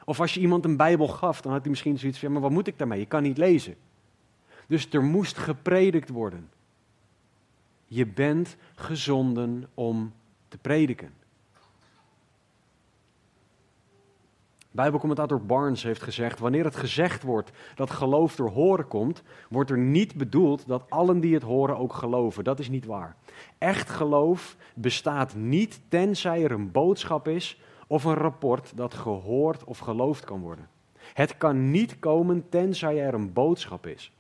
[0.05, 2.51] Of als je iemand een Bijbel gaf, dan had hij misschien zoiets van, maar wat
[2.51, 2.99] moet ik daarmee?
[2.99, 3.77] Je kan niet lezen.
[4.69, 6.51] Dus er moest gepredikt worden.
[7.87, 10.13] Je bent gezonden om
[10.49, 11.13] te prediken.
[14.71, 19.79] Bijbelcommentator Barnes heeft gezegd: Wanneer het gezegd wordt dat geloof door horen komt, wordt er
[19.79, 22.45] niet bedoeld dat allen die het horen ook geloven.
[22.45, 23.17] Dat is niet waar.
[23.59, 29.79] Echt geloof bestaat niet tenzij er een boodschap is of een rapport dat gehoord of
[29.79, 30.69] geloofd kan worden.
[31.15, 34.13] Het kan niet komen tenzij er een boodschap is.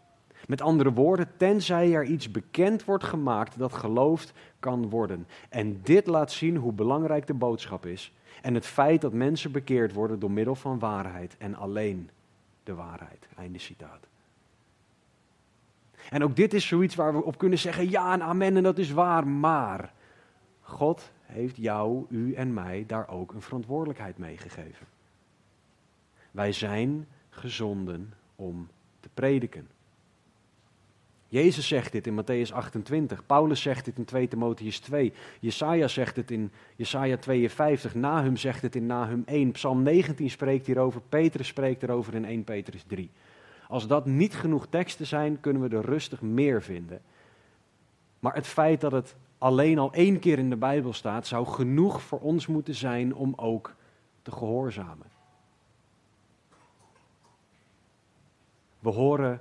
[0.48, 5.26] Met andere woorden, tenzij er iets bekend wordt gemaakt dat geloofd kan worden.
[5.48, 9.92] En dit laat zien hoe belangrijk de boodschap is en het feit dat mensen bekeerd
[9.92, 12.11] worden door middel van waarheid en alleen
[12.62, 13.28] de waarheid.
[13.37, 14.06] Einde citaat.
[16.11, 18.78] En ook dit is zoiets waar we op kunnen zeggen ja en amen en dat
[18.78, 19.92] is waar, maar
[20.61, 24.87] God heeft jou, u en mij daar ook een verantwoordelijkheid mee gegeven.
[26.30, 28.68] Wij zijn gezonden om
[29.00, 29.68] te prediken.
[31.31, 36.17] Jezus zegt dit in Matthäus 28, Paulus zegt dit in 2 Timotheus 2, Jesaja zegt
[36.17, 41.47] het in Jesaja 52, Nahum zegt het in Nahum 1, Psalm 19 spreekt hierover, Petrus
[41.47, 43.11] spreekt erover in 1 Petrus 3.
[43.69, 47.01] Als dat niet genoeg teksten zijn, kunnen we er rustig meer vinden.
[48.21, 52.03] Maar het feit dat het alleen al één keer in de Bijbel staat, zou genoeg
[52.03, 53.75] voor ons moeten zijn om ook
[54.23, 55.07] te gehoorzamen.
[58.79, 59.41] We horen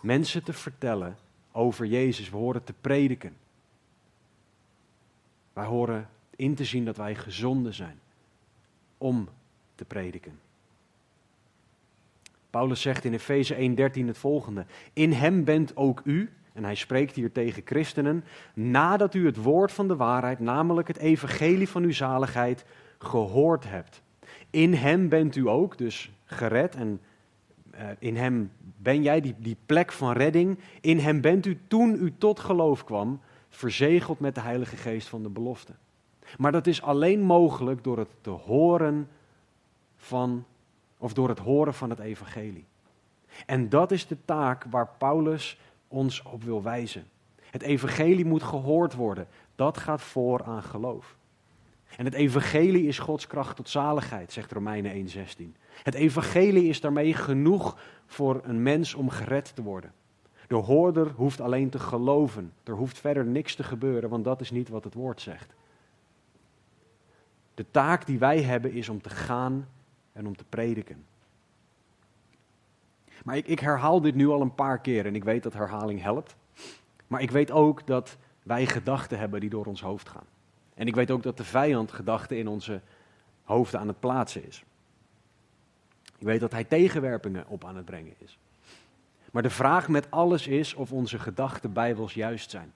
[0.00, 1.16] mensen te vertellen
[1.56, 2.30] over Jezus.
[2.30, 3.36] We horen te prediken.
[5.52, 7.98] Wij horen in te zien dat wij gezonden zijn
[8.98, 9.28] om
[9.74, 10.38] te prediken.
[12.50, 17.14] Paulus zegt in Efeze 1:13 het volgende: In hem bent ook u, en hij spreekt
[17.14, 21.92] hier tegen christenen, nadat u het woord van de waarheid, namelijk het evangelie van uw
[21.92, 22.64] zaligheid,
[22.98, 24.02] gehoord hebt.
[24.50, 27.00] In hem bent u ook, dus gered en
[27.98, 30.58] in hem ben jij die, die plek van redding.
[30.80, 35.22] In hem bent u toen u tot geloof kwam, verzegeld met de Heilige Geest van
[35.22, 35.72] de belofte.
[36.38, 39.08] Maar dat is alleen mogelijk door het te horen
[39.96, 40.44] van,
[40.98, 42.64] of door het horen van het evangelie.
[43.46, 45.58] En dat is de taak waar Paulus
[45.88, 47.04] ons op wil wijzen.
[47.50, 49.26] Het evangelie moet gehoord worden.
[49.54, 51.16] Dat gaat voor aan geloof.
[51.96, 55.56] En het evangelie is Gods kracht tot zaligheid, zegt Romeinen 1:16.
[55.82, 59.92] Het evangelie is daarmee genoeg voor een mens om gered te worden.
[60.46, 62.52] De hoorder hoeft alleen te geloven.
[62.64, 65.54] Er hoeft verder niks te gebeuren, want dat is niet wat het woord zegt.
[67.54, 69.68] De taak die wij hebben is om te gaan
[70.12, 71.04] en om te prediken.
[73.24, 76.02] Maar ik, ik herhaal dit nu al een paar keer en ik weet dat herhaling
[76.02, 76.36] helpt.
[77.06, 80.26] Maar ik weet ook dat wij gedachten hebben die door ons hoofd gaan.
[80.74, 82.80] En ik weet ook dat de vijand gedachten in onze
[83.42, 84.64] hoofden aan het plaatsen is.
[86.18, 88.38] Ik weet dat hij tegenwerpingen op aan het brengen is.
[89.32, 92.72] Maar de vraag met alles is of onze gedachten bijbels juist zijn.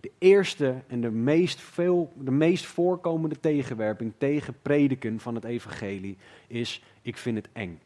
[0.00, 6.16] De eerste en de meest, veel, de meest voorkomende tegenwerping tegen prediken van het evangelie
[6.46, 7.80] is: ik vind het eng.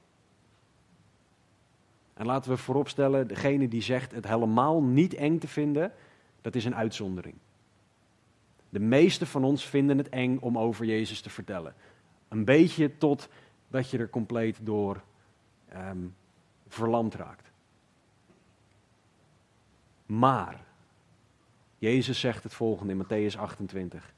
[2.15, 5.93] En laten we vooropstellen, degene die zegt het helemaal niet eng te vinden,
[6.41, 7.35] dat is een uitzondering.
[8.69, 11.75] De meeste van ons vinden het eng om over Jezus te vertellen.
[12.29, 13.29] Een beetje tot
[13.71, 15.03] dat je er compleet door
[15.77, 16.15] um,
[16.69, 17.51] verlamd raakt.
[20.07, 20.61] Maar,
[21.79, 24.13] Jezus zegt het volgende in Matthäus 28.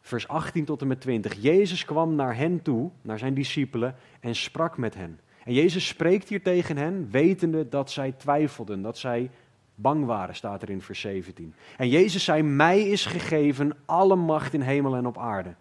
[0.00, 1.34] Vers 18 tot en met 20.
[1.34, 5.20] Jezus kwam naar hen toe, naar zijn discipelen, en sprak met hen.
[5.44, 9.30] En Jezus spreekt hier tegen hen, wetende dat zij twijfelden, dat zij
[9.74, 11.54] bang waren, staat er in vers 17.
[11.76, 15.54] En Jezus zei, mij is gegeven alle macht in hemel en op aarde.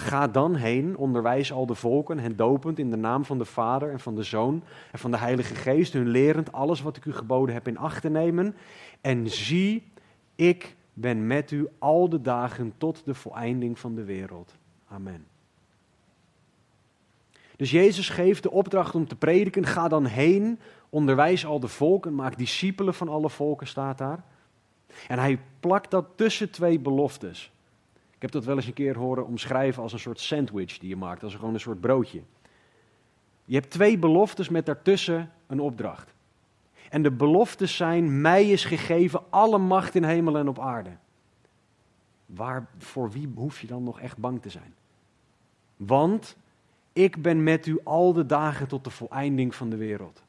[0.00, 3.90] Ga dan heen, onderwijs al de volken, hen dopend in de naam van de Vader
[3.90, 7.12] en van de Zoon en van de Heilige Geest, hun lerend alles wat ik u
[7.12, 8.56] geboden heb in acht te nemen.
[9.00, 9.92] En zie,
[10.34, 14.54] ik ben met u al de dagen tot de voleinding van de wereld.
[14.88, 15.26] Amen.
[17.56, 19.66] Dus Jezus geeft de opdracht om te prediken.
[19.66, 20.58] Ga dan heen,
[20.88, 24.24] onderwijs al de volken, maak discipelen van alle volken, staat daar.
[25.08, 27.52] En hij plakt dat tussen twee beloftes.
[28.20, 30.96] Ik heb dat wel eens een keer horen omschrijven als een soort sandwich die je
[30.96, 32.22] maakt, als gewoon een soort broodje.
[33.44, 36.14] Je hebt twee beloftes met daartussen een opdracht.
[36.90, 40.90] En de beloftes zijn: mij is gegeven alle macht in hemel en op aarde.
[42.26, 44.74] Waar, voor wie hoef je dan nog echt bang te zijn?
[45.76, 46.36] Want
[46.92, 50.22] ik ben met u al de dagen tot de voleinding van de wereld.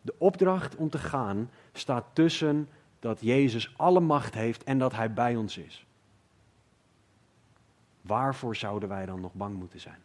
[0.00, 2.68] De opdracht om te gaan staat tussen
[3.02, 5.86] dat Jezus alle macht heeft en dat Hij bij ons is.
[8.00, 10.00] Waarvoor zouden wij dan nog bang moeten zijn?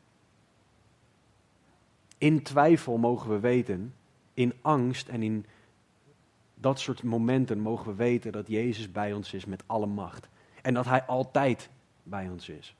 [2.17, 3.93] In twijfel mogen we weten,
[4.33, 5.45] in angst en in
[6.55, 10.27] dat soort momenten mogen we weten dat Jezus bij ons is met alle macht.
[10.61, 11.69] En dat Hij altijd
[12.03, 12.75] bij ons is.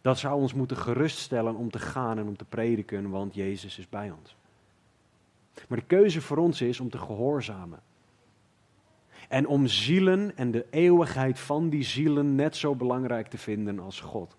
[0.00, 3.88] Dat zou ons moeten geruststellen om te gaan en om te prediken, want Jezus is
[3.88, 4.36] bij ons.
[5.68, 7.80] Maar de keuze voor ons is om te gehoorzamen.
[9.28, 14.00] En om zielen en de eeuwigheid van die zielen net zo belangrijk te vinden als
[14.00, 14.36] God.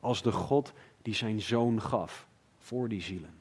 [0.00, 0.72] Als de God
[1.02, 3.40] die zijn zoon gaf voor die zielen.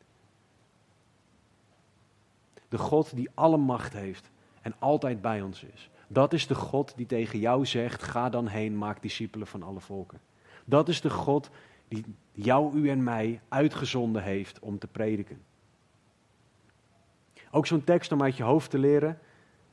[2.69, 4.31] De God die alle macht heeft
[4.62, 5.89] en altijd bij ons is.
[6.07, 9.79] Dat is de God die tegen jou zegt: ga dan heen, maak discipelen van alle
[9.79, 10.19] volken.
[10.65, 11.49] Dat is de God
[11.88, 15.41] die jou, u en mij uitgezonden heeft om te prediken.
[17.51, 19.19] Ook zo'n tekst om uit je hoofd te leren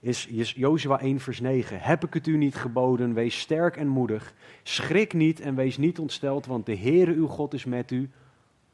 [0.04, 1.80] is Jozua 1 vers 9.
[1.80, 4.34] Heb ik het u niet geboden, wees sterk en moedig.
[4.62, 8.10] Schrik niet en wees niet ontsteld, want de Heere uw God is met u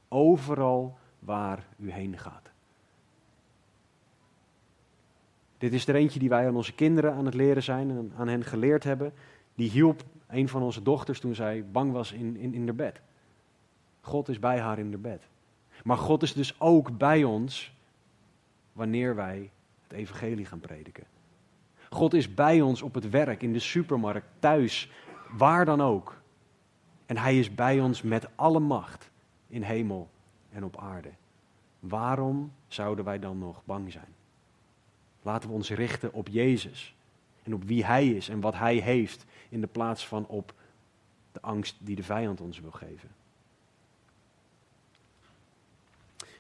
[0.09, 2.51] overal waar u heen gaat.
[5.59, 8.29] Dit is er eentje die wij aan onze kinderen aan het leren zijn en aan
[8.29, 9.13] hen geleerd hebben.
[9.55, 13.01] Die hielp een van onze dochters toen zij bang was in, in, in haar bed.
[14.01, 15.23] God is bij haar in haar bed.
[15.85, 17.75] Maar God is dus ook bij ons
[18.73, 19.51] wanneer wij
[19.83, 21.05] het evangelie gaan prediken.
[21.91, 24.91] God is bij ons op het werk, in de supermarkt, thuis,
[25.37, 26.21] waar dan ook.
[27.07, 29.11] En Hij is bij ons met alle macht
[29.49, 30.09] in hemel
[30.51, 31.11] en op aarde.
[31.81, 34.15] Waarom zouden wij dan nog bang zijn?
[35.23, 36.95] Laten we ons richten op Jezus
[37.43, 40.55] en op wie Hij is en wat Hij heeft, in de plaats van op
[41.33, 43.09] de angst die de vijand ons wil geven.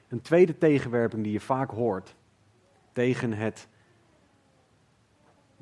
[0.08, 2.14] Een tweede tegenwerping die je vaak hoort
[2.92, 3.68] tegen het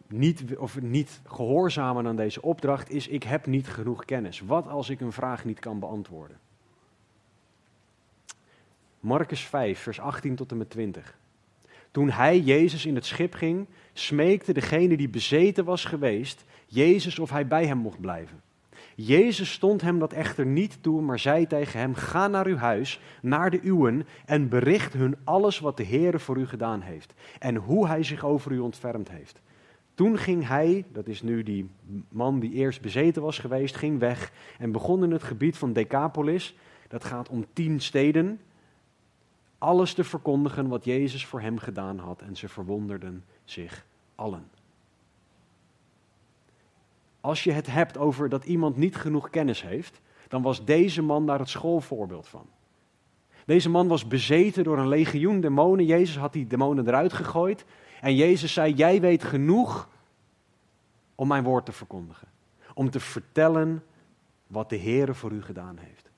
[0.09, 4.41] niet, of niet gehoorzamen aan deze opdracht is: ik heb niet genoeg kennis.
[4.41, 6.39] Wat als ik een vraag niet kan beantwoorden?
[9.01, 11.19] Marcus 5, vers 18 tot en met 20.
[11.91, 17.31] Toen hij, Jezus, in het schip ging, smeekte degene die bezeten was geweest, Jezus of
[17.31, 18.43] hij bij hem mocht blijven.
[18.95, 23.01] Jezus stond hem dat echter niet toe, maar zei tegen hem: Ga naar uw huis,
[23.23, 27.57] naar de uwen, en bericht hun alles wat de Heere voor u gedaan heeft, en
[27.57, 29.41] hoe hij zich over u ontfermd heeft.
[29.99, 31.71] Toen ging hij, dat is nu die
[32.09, 36.57] man die eerst bezeten was geweest, ging weg en begon in het gebied van Decapolis,
[36.89, 38.41] dat gaat om tien steden,
[39.59, 44.49] alles te verkondigen wat Jezus voor hem gedaan had en ze verwonderden zich allen.
[47.21, 51.27] Als je het hebt over dat iemand niet genoeg kennis heeft, dan was deze man
[51.27, 52.47] daar het schoolvoorbeeld van.
[53.45, 55.85] Deze man was bezeten door een legioen demonen.
[55.85, 57.65] Jezus had die demonen eruit gegooid.
[58.01, 59.89] En Jezus zei: Jij weet genoeg
[61.15, 62.29] om mijn woord te verkondigen.
[62.75, 63.85] Om te vertellen
[64.47, 66.11] wat de Heer voor u gedaan heeft.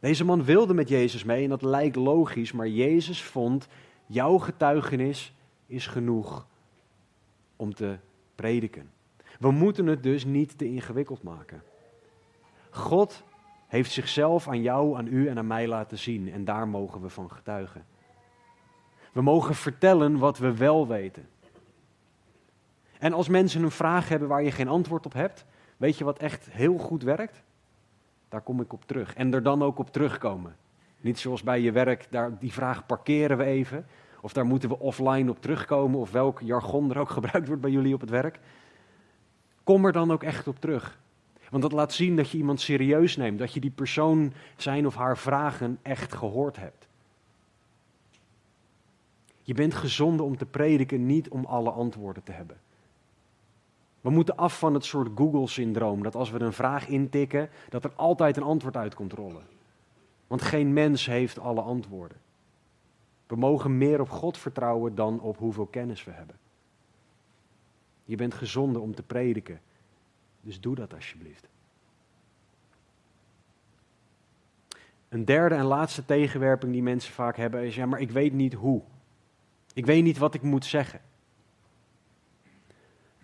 [0.00, 3.68] Deze man wilde met Jezus mee en dat lijkt logisch, maar Jezus vond:
[4.06, 5.34] Jouw getuigenis
[5.66, 6.46] is genoeg
[7.56, 7.96] om te
[8.34, 8.90] prediken.
[9.38, 11.62] We moeten het dus niet te ingewikkeld maken.
[12.70, 13.22] God
[13.66, 17.08] heeft zichzelf aan jou, aan u en aan mij laten zien en daar mogen we
[17.08, 17.84] van getuigen.
[19.14, 21.28] We mogen vertellen wat we wel weten.
[22.98, 25.44] En als mensen een vraag hebben waar je geen antwoord op hebt,
[25.76, 27.42] weet je wat echt heel goed werkt?
[28.28, 29.14] Daar kom ik op terug.
[29.14, 30.56] En er dan ook op terugkomen.
[31.00, 33.86] Niet zoals bij je werk, daar, die vraag parkeren we even.
[34.20, 37.70] Of daar moeten we offline op terugkomen, of welk jargon er ook gebruikt wordt bij
[37.70, 38.38] jullie op het werk.
[39.64, 40.98] Kom er dan ook echt op terug.
[41.50, 44.94] Want dat laat zien dat je iemand serieus neemt, dat je die persoon zijn of
[44.94, 46.83] haar vragen echt gehoord hebt.
[49.46, 52.60] Je bent gezonden om te prediken, niet om alle antwoorden te hebben.
[54.00, 57.92] We moeten af van het soort Google-syndroom, dat als we een vraag intikken, dat er
[57.94, 59.42] altijd een antwoord uit komt rollen.
[60.26, 62.16] Want geen mens heeft alle antwoorden.
[63.26, 66.36] We mogen meer op God vertrouwen dan op hoeveel kennis we hebben.
[68.04, 69.60] Je bent gezonden om te prediken,
[70.40, 71.48] dus doe dat alsjeblieft.
[75.08, 78.54] Een derde en laatste tegenwerping die mensen vaak hebben is: ja, maar ik weet niet
[78.54, 78.82] hoe.
[79.74, 81.00] Ik weet niet wat ik moet zeggen.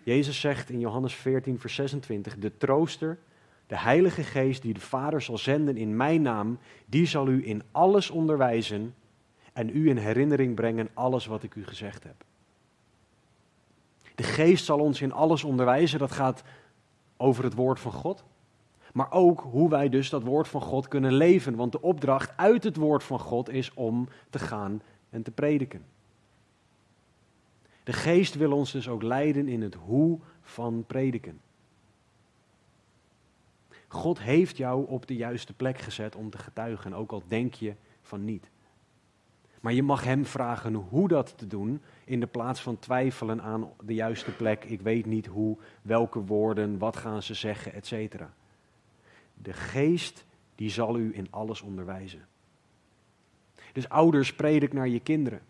[0.03, 3.19] Jezus zegt in Johannes 14, vers 26: De trooster,
[3.67, 7.63] de Heilige Geest die de Vader zal zenden in mijn naam, die zal u in
[7.71, 8.95] alles onderwijzen
[9.53, 12.25] en u in herinnering brengen alles wat ik u gezegd heb.
[14.15, 16.43] De Geest zal ons in alles onderwijzen, dat gaat
[17.17, 18.23] over het woord van God.
[18.93, 21.55] Maar ook hoe wij dus dat woord van God kunnen leven.
[21.55, 25.85] Want de opdracht uit het woord van God is om te gaan en te prediken.
[27.83, 31.41] De geest wil ons dus ook leiden in het hoe van prediken.
[33.87, 37.73] God heeft jou op de juiste plek gezet om te getuigen, ook al denk je
[38.01, 38.49] van niet.
[39.61, 43.69] Maar je mag hem vragen hoe dat te doen, in de plaats van twijfelen aan
[43.83, 44.63] de juiste plek.
[44.63, 48.23] Ik weet niet hoe, welke woorden, wat gaan ze zeggen, etc.
[49.33, 50.25] De geest,
[50.55, 52.27] die zal u in alles onderwijzen.
[53.73, 55.41] Dus ouders, predik naar je kinderen.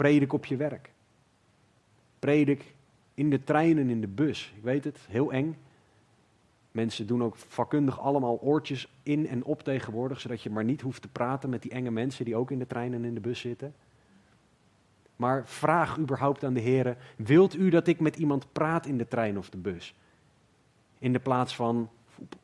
[0.00, 0.92] Predik op je werk.
[2.18, 2.74] Predik
[3.14, 4.52] in de trein en in de bus.
[4.56, 5.56] Ik weet het, heel eng.
[6.70, 11.02] Mensen doen ook vakkundig allemaal oortjes in en op tegenwoordig, zodat je maar niet hoeft
[11.02, 13.40] te praten met die enge mensen die ook in de trein en in de bus
[13.40, 13.74] zitten.
[15.16, 19.08] Maar vraag überhaupt aan de heren, wilt u dat ik met iemand praat in de
[19.08, 19.94] trein of de bus?
[20.98, 21.90] In de plaats van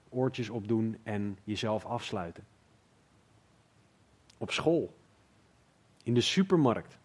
[0.08, 2.44] oortjes opdoen en jezelf afsluiten.
[4.38, 4.94] Op school,
[6.02, 6.98] in de supermarkt,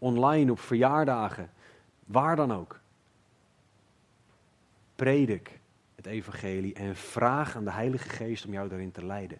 [0.00, 1.50] online op verjaardagen,
[2.04, 2.80] waar dan ook.
[4.96, 5.60] Predik
[5.94, 9.38] het evangelie en vraag aan de Heilige Geest om jou daarin te leiden.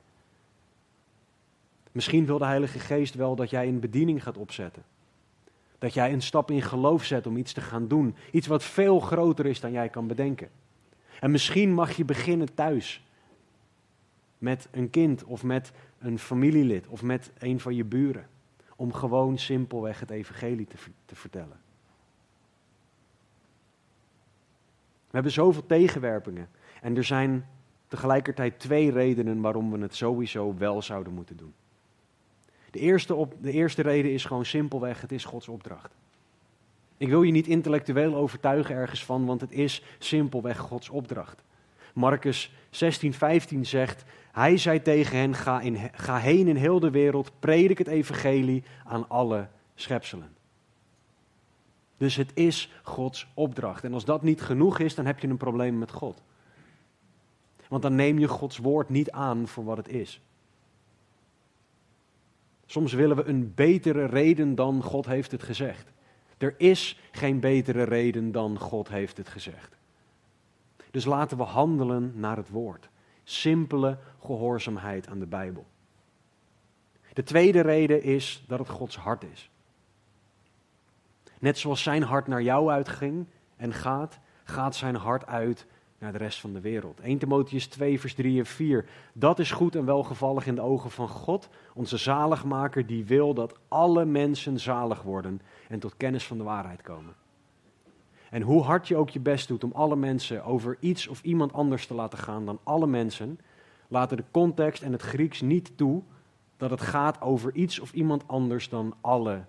[1.93, 4.83] Misschien wil de Heilige Geest wel dat jij een bediening gaat opzetten.
[5.79, 8.15] Dat jij een stap in geloof zet om iets te gaan doen.
[8.33, 10.49] Iets wat veel groter is dan jij kan bedenken.
[11.21, 13.05] En misschien mag je beginnen thuis.
[14.39, 18.29] Met een kind of met een familielid of met een van je buren.
[18.81, 21.61] Om gewoon simpelweg het evangelie te, te vertellen.
[24.81, 26.49] We hebben zoveel tegenwerpingen.
[26.83, 27.47] En er zijn
[27.89, 31.55] tegelijkertijd twee redenen waarom we het sowieso wel zouden moeten doen.
[32.71, 35.95] De eerste, op, de eerste reden is gewoon simpelweg, het is Gods opdracht.
[36.97, 41.43] Ik wil je niet intellectueel overtuigen ergens van, want het is simpelweg Gods opdracht.
[41.95, 46.91] Marcus 16, 15 zegt, hij zei tegen hen, ga, in, ga heen in heel de
[46.91, 50.37] wereld, predik het evangelie aan alle schepselen.
[51.97, 53.85] Dus het is Gods opdracht.
[53.85, 56.23] En als dat niet genoeg is, dan heb je een probleem met God.
[57.69, 60.21] Want dan neem je Gods woord niet aan voor wat het is.
[62.67, 65.93] Soms willen we een betere reden dan God heeft het gezegd.
[66.39, 69.77] Er is geen betere reden dan God heeft het gezegd.
[70.91, 72.89] Dus laten we handelen naar het woord.
[73.31, 75.67] Simpele gehoorzaamheid aan de Bijbel.
[77.13, 79.51] De tweede reden is dat het Gods hart is.
[81.39, 83.27] Net zoals zijn hart naar jou uitging
[83.57, 85.67] en gaat, gaat zijn hart uit
[85.99, 87.01] naar de rest van de wereld.
[87.01, 88.89] 1 Timotheus 2, vers 3 en 4.
[89.13, 93.59] Dat is goed en welgevallig in de ogen van God, onze zaligmaker, die wil dat
[93.69, 97.15] alle mensen zalig worden en tot kennis van de waarheid komen.
[98.31, 101.53] En hoe hard je ook je best doet om alle mensen over iets of iemand
[101.53, 103.39] anders te laten gaan dan alle mensen,
[103.89, 106.03] laten de context en het Grieks niet toe
[106.57, 109.45] dat het gaat over iets of iemand anders dan alle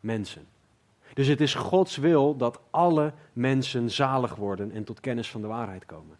[0.00, 0.46] mensen.
[1.14, 5.46] Dus het is Gods wil dat alle mensen zalig worden en tot kennis van de
[5.46, 6.16] waarheid komen.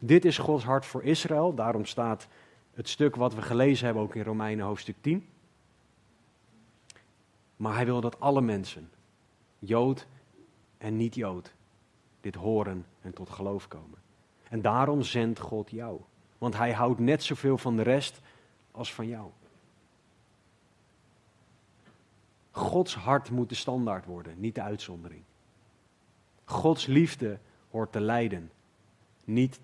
[0.00, 2.26] Dit is Gods hart voor Israël, daarom staat
[2.74, 5.28] het stuk wat we gelezen hebben ook in Romeinen hoofdstuk 10.
[7.56, 8.90] Maar hij wil dat alle mensen,
[9.58, 10.06] Jood
[10.78, 11.54] en niet-Jood,
[12.20, 13.98] dit horen en tot geloof komen.
[14.48, 16.00] En daarom zendt God jou,
[16.38, 18.20] want hij houdt net zoveel van de rest
[18.70, 19.30] als van jou.
[22.50, 25.22] Gods hart moet de standaard worden, niet de uitzondering.
[26.44, 27.38] Gods liefde
[27.70, 28.50] hoort te lijden.
[29.24, 29.60] Niet,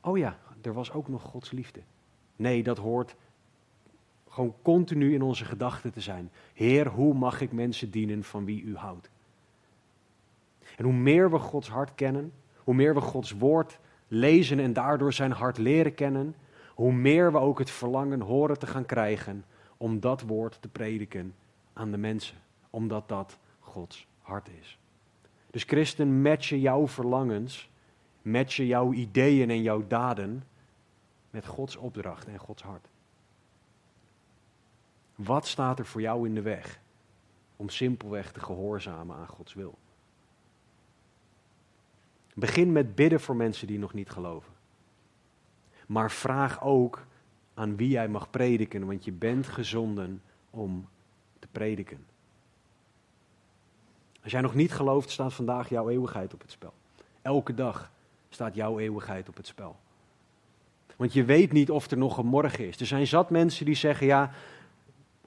[0.00, 1.80] oh ja, er was ook nog Gods liefde.
[2.36, 3.14] Nee, dat hoort
[4.28, 6.30] gewoon continu in onze gedachten te zijn.
[6.54, 9.10] Heer, hoe mag ik mensen dienen van wie u houdt?
[10.80, 13.78] En hoe meer we Gods hart kennen, hoe meer we Gods woord
[14.08, 16.34] lezen en daardoor zijn hart leren kennen,
[16.74, 19.44] hoe meer we ook het verlangen horen te gaan krijgen
[19.76, 21.34] om dat woord te prediken
[21.72, 22.36] aan de mensen,
[22.70, 24.78] omdat dat Gods hart is.
[25.50, 27.70] Dus christen, matchen jouw verlangens,
[28.22, 30.44] matchen jouw ideeën en jouw daden
[31.30, 32.88] met Gods opdracht en Gods hart.
[35.14, 36.80] Wat staat er voor jou in de weg
[37.56, 39.78] om simpelweg te gehoorzamen aan Gods wil?
[42.34, 44.52] Begin met bidden voor mensen die nog niet geloven.
[45.86, 47.06] Maar vraag ook
[47.54, 50.88] aan wie jij mag prediken, want je bent gezonden om
[51.38, 52.06] te prediken.
[54.22, 56.72] Als jij nog niet gelooft, staat vandaag jouw eeuwigheid op het spel.
[57.22, 57.90] Elke dag
[58.28, 59.76] staat jouw eeuwigheid op het spel.
[60.96, 62.80] Want je weet niet of er nog een morgen is.
[62.80, 64.32] Er zijn zat mensen die zeggen: Ja,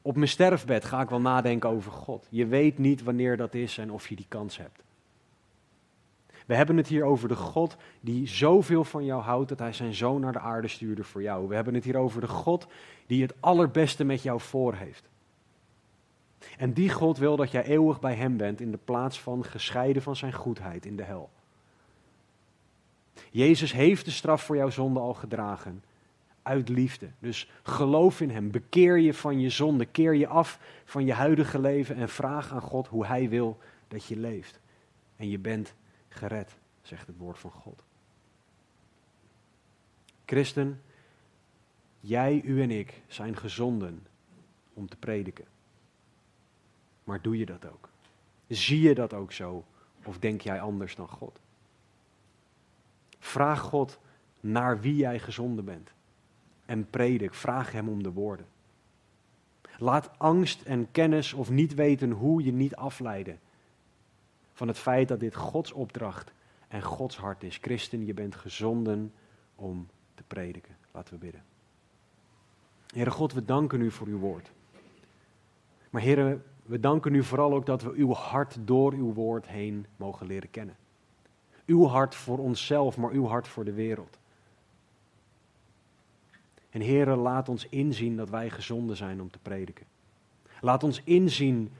[0.01, 2.27] op mijn sterfbed ga ik wel nadenken over God.
[2.29, 4.83] Je weet niet wanneer dat is en of je die kans hebt.
[6.45, 9.93] We hebben het hier over de God die zoveel van jou houdt dat hij zijn
[9.93, 11.47] zoon naar de aarde stuurde voor jou.
[11.47, 12.67] We hebben het hier over de God
[13.05, 15.09] die het allerbeste met jou voor heeft.
[16.57, 20.01] En die God wil dat jij eeuwig bij hem bent in de plaats van gescheiden
[20.01, 21.29] van zijn goedheid in de hel.
[23.31, 25.83] Jezus heeft de straf voor jouw zonde al gedragen.
[26.41, 27.09] Uit liefde.
[27.19, 28.51] Dus geloof in hem.
[28.51, 29.85] Bekeer je van je zonde.
[29.85, 34.05] Keer je af van je huidige leven en vraag aan God hoe hij wil dat
[34.05, 34.59] je leeft.
[35.15, 35.73] En je bent
[36.13, 37.83] gered, zegt het woord van God.
[40.25, 40.81] Christen,
[41.99, 44.07] jij, u en ik zijn gezonden
[44.73, 45.45] om te prediken.
[47.03, 47.89] Maar doe je dat ook?
[48.47, 49.65] Zie je dat ook zo?
[50.03, 51.39] Of denk jij anders dan God?
[53.19, 53.99] Vraag God
[54.39, 55.91] naar wie jij gezonden bent.
[56.65, 58.45] En predik, vraag Hem om de woorden.
[59.77, 63.39] Laat angst en kennis of niet weten hoe je niet afleiden
[64.53, 66.33] van het feit dat dit Gods opdracht
[66.67, 67.57] en Gods hart is.
[67.57, 69.13] Christen, je bent gezonden
[69.55, 70.75] om te prediken.
[70.91, 71.43] Laten we bidden.
[72.87, 74.51] Heere God, we danken u voor uw woord.
[75.89, 79.85] Maar Heere, we danken u vooral ook dat we uw hart door uw woord heen
[79.95, 80.75] mogen leren kennen.
[81.65, 84.19] Uw hart voor onszelf, maar uw hart voor de wereld.
[86.69, 89.85] En Heere, laat ons inzien dat wij gezonden zijn om te prediken.
[90.61, 91.71] Laat ons inzien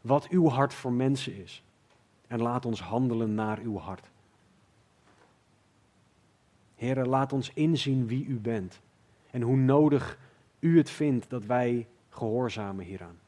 [0.00, 1.62] wat uw hart voor mensen is.
[2.32, 4.10] En laat ons handelen naar uw hart.
[6.74, 8.80] Heere, laat ons inzien wie u bent.
[9.30, 10.18] En hoe nodig
[10.58, 13.18] u het vindt dat wij gehoorzamen hieraan.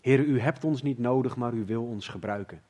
[0.00, 2.62] Heere, u hebt ons niet nodig, maar u wil ons gebruiken.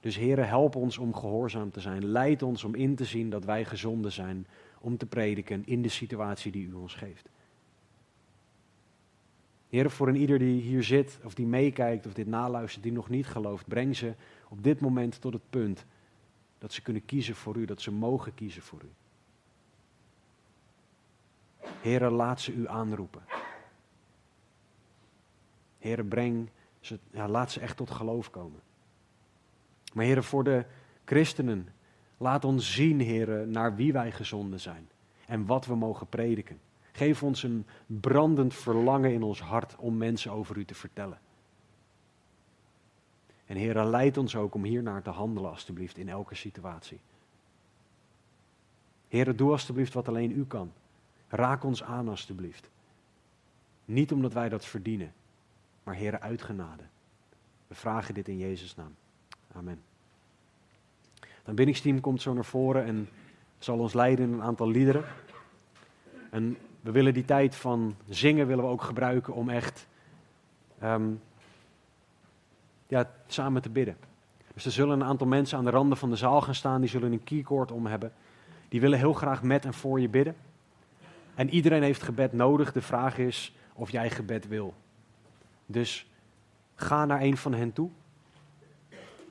[0.00, 2.04] Dus Heere, help ons om gehoorzaam te zijn.
[2.04, 4.46] Leid ons om in te zien dat wij gezonden zijn
[4.80, 7.28] om te prediken in de situatie die u ons geeft.
[9.76, 13.08] Heer, voor een ieder die hier zit of die meekijkt of dit naluistert, die nog
[13.08, 14.14] niet gelooft, breng ze
[14.48, 15.84] op dit moment tot het punt
[16.58, 18.90] Dat ze kunnen kiezen voor u, dat ze mogen kiezen voor u.
[21.80, 23.22] Heren, laat ze u aanroepen.
[25.78, 26.48] Heren, breng
[26.80, 28.60] ze, ja, laat ze echt tot geloof komen.
[29.94, 30.64] Maar heren, voor de
[31.04, 31.68] christenen,
[32.16, 34.88] laat ons zien, heren, naar wie wij gezonden zijn.
[35.26, 36.60] En wat we mogen prediken.
[36.96, 41.18] Geef ons een brandend verlangen in ons hart om mensen over u te vertellen.
[43.46, 47.00] En heren, leid ons ook om hiernaar te handelen, alstublieft, in elke situatie.
[49.08, 50.72] Heren, doe alstublieft wat alleen u kan.
[51.28, 52.70] Raak ons aan, alstublieft.
[53.84, 55.12] Niet omdat wij dat verdienen,
[55.82, 56.82] maar Heren, uit genade.
[57.66, 58.94] We vragen dit in Jezus' naam.
[59.52, 59.82] Amen.
[61.20, 63.08] Het aanbiddingsteam komt zo naar voren en
[63.58, 65.04] zal ons leiden in een aantal liederen.
[66.30, 66.56] En
[66.86, 69.86] we willen die tijd van zingen willen we ook gebruiken om echt
[70.78, 71.10] ehm,
[72.86, 73.96] ja, samen te bidden.
[74.54, 76.90] Dus er zullen een aantal mensen aan de randen van de zaal gaan staan, die
[76.90, 78.12] zullen een keycord om hebben.
[78.68, 80.36] Die willen heel graag met en voor je bidden.
[81.34, 82.72] En iedereen heeft gebed nodig.
[82.72, 84.74] De vraag is of jij gebed wil.
[85.66, 86.10] Dus
[86.74, 87.90] ga naar een van hen toe.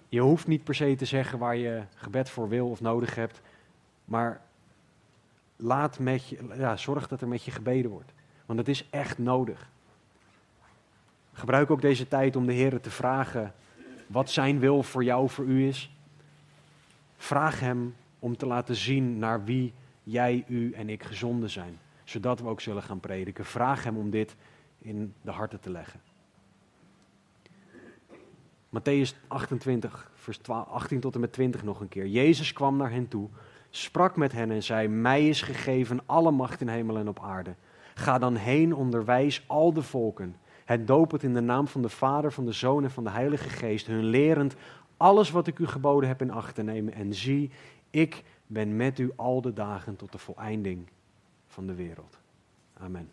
[0.09, 3.41] Je hoeft niet per se te zeggen waar je gebed voor wil of nodig hebt.
[4.05, 4.41] Maar
[5.55, 8.13] laat met je, ja, zorg dat er met je gebeden wordt.
[8.45, 9.69] Want het is echt nodig.
[11.33, 13.53] Gebruik ook deze tijd om de Heer te vragen
[14.07, 15.95] wat zijn wil voor jou, voor u is.
[17.17, 21.79] Vraag Hem om te laten zien naar wie jij, u en ik gezonden zijn.
[22.03, 23.45] Zodat we ook zullen gaan prediken.
[23.45, 24.35] Vraag Hem om dit
[24.77, 26.01] in de harten te leggen.
[28.79, 32.07] Matthäus 28, vers 18 tot en met 20 nog een keer.
[32.07, 33.29] Jezus kwam naar hen toe,
[33.75, 37.55] sprak met hen en zei: Mij is gegeven alle macht in hemel en op aarde.
[37.93, 40.35] Ga dan heen, onderwijs al de volken.
[40.65, 43.09] Het doop het in de naam van de Vader, van de Zoon en van de
[43.09, 44.55] Heilige Geest, hun lerend
[44.97, 46.93] alles wat ik u geboden heb in acht te nemen.
[46.93, 47.51] En zie,
[47.89, 50.87] ik ben met u al de dagen tot de voleinding
[51.47, 52.19] van de wereld.
[52.73, 53.09] Amen.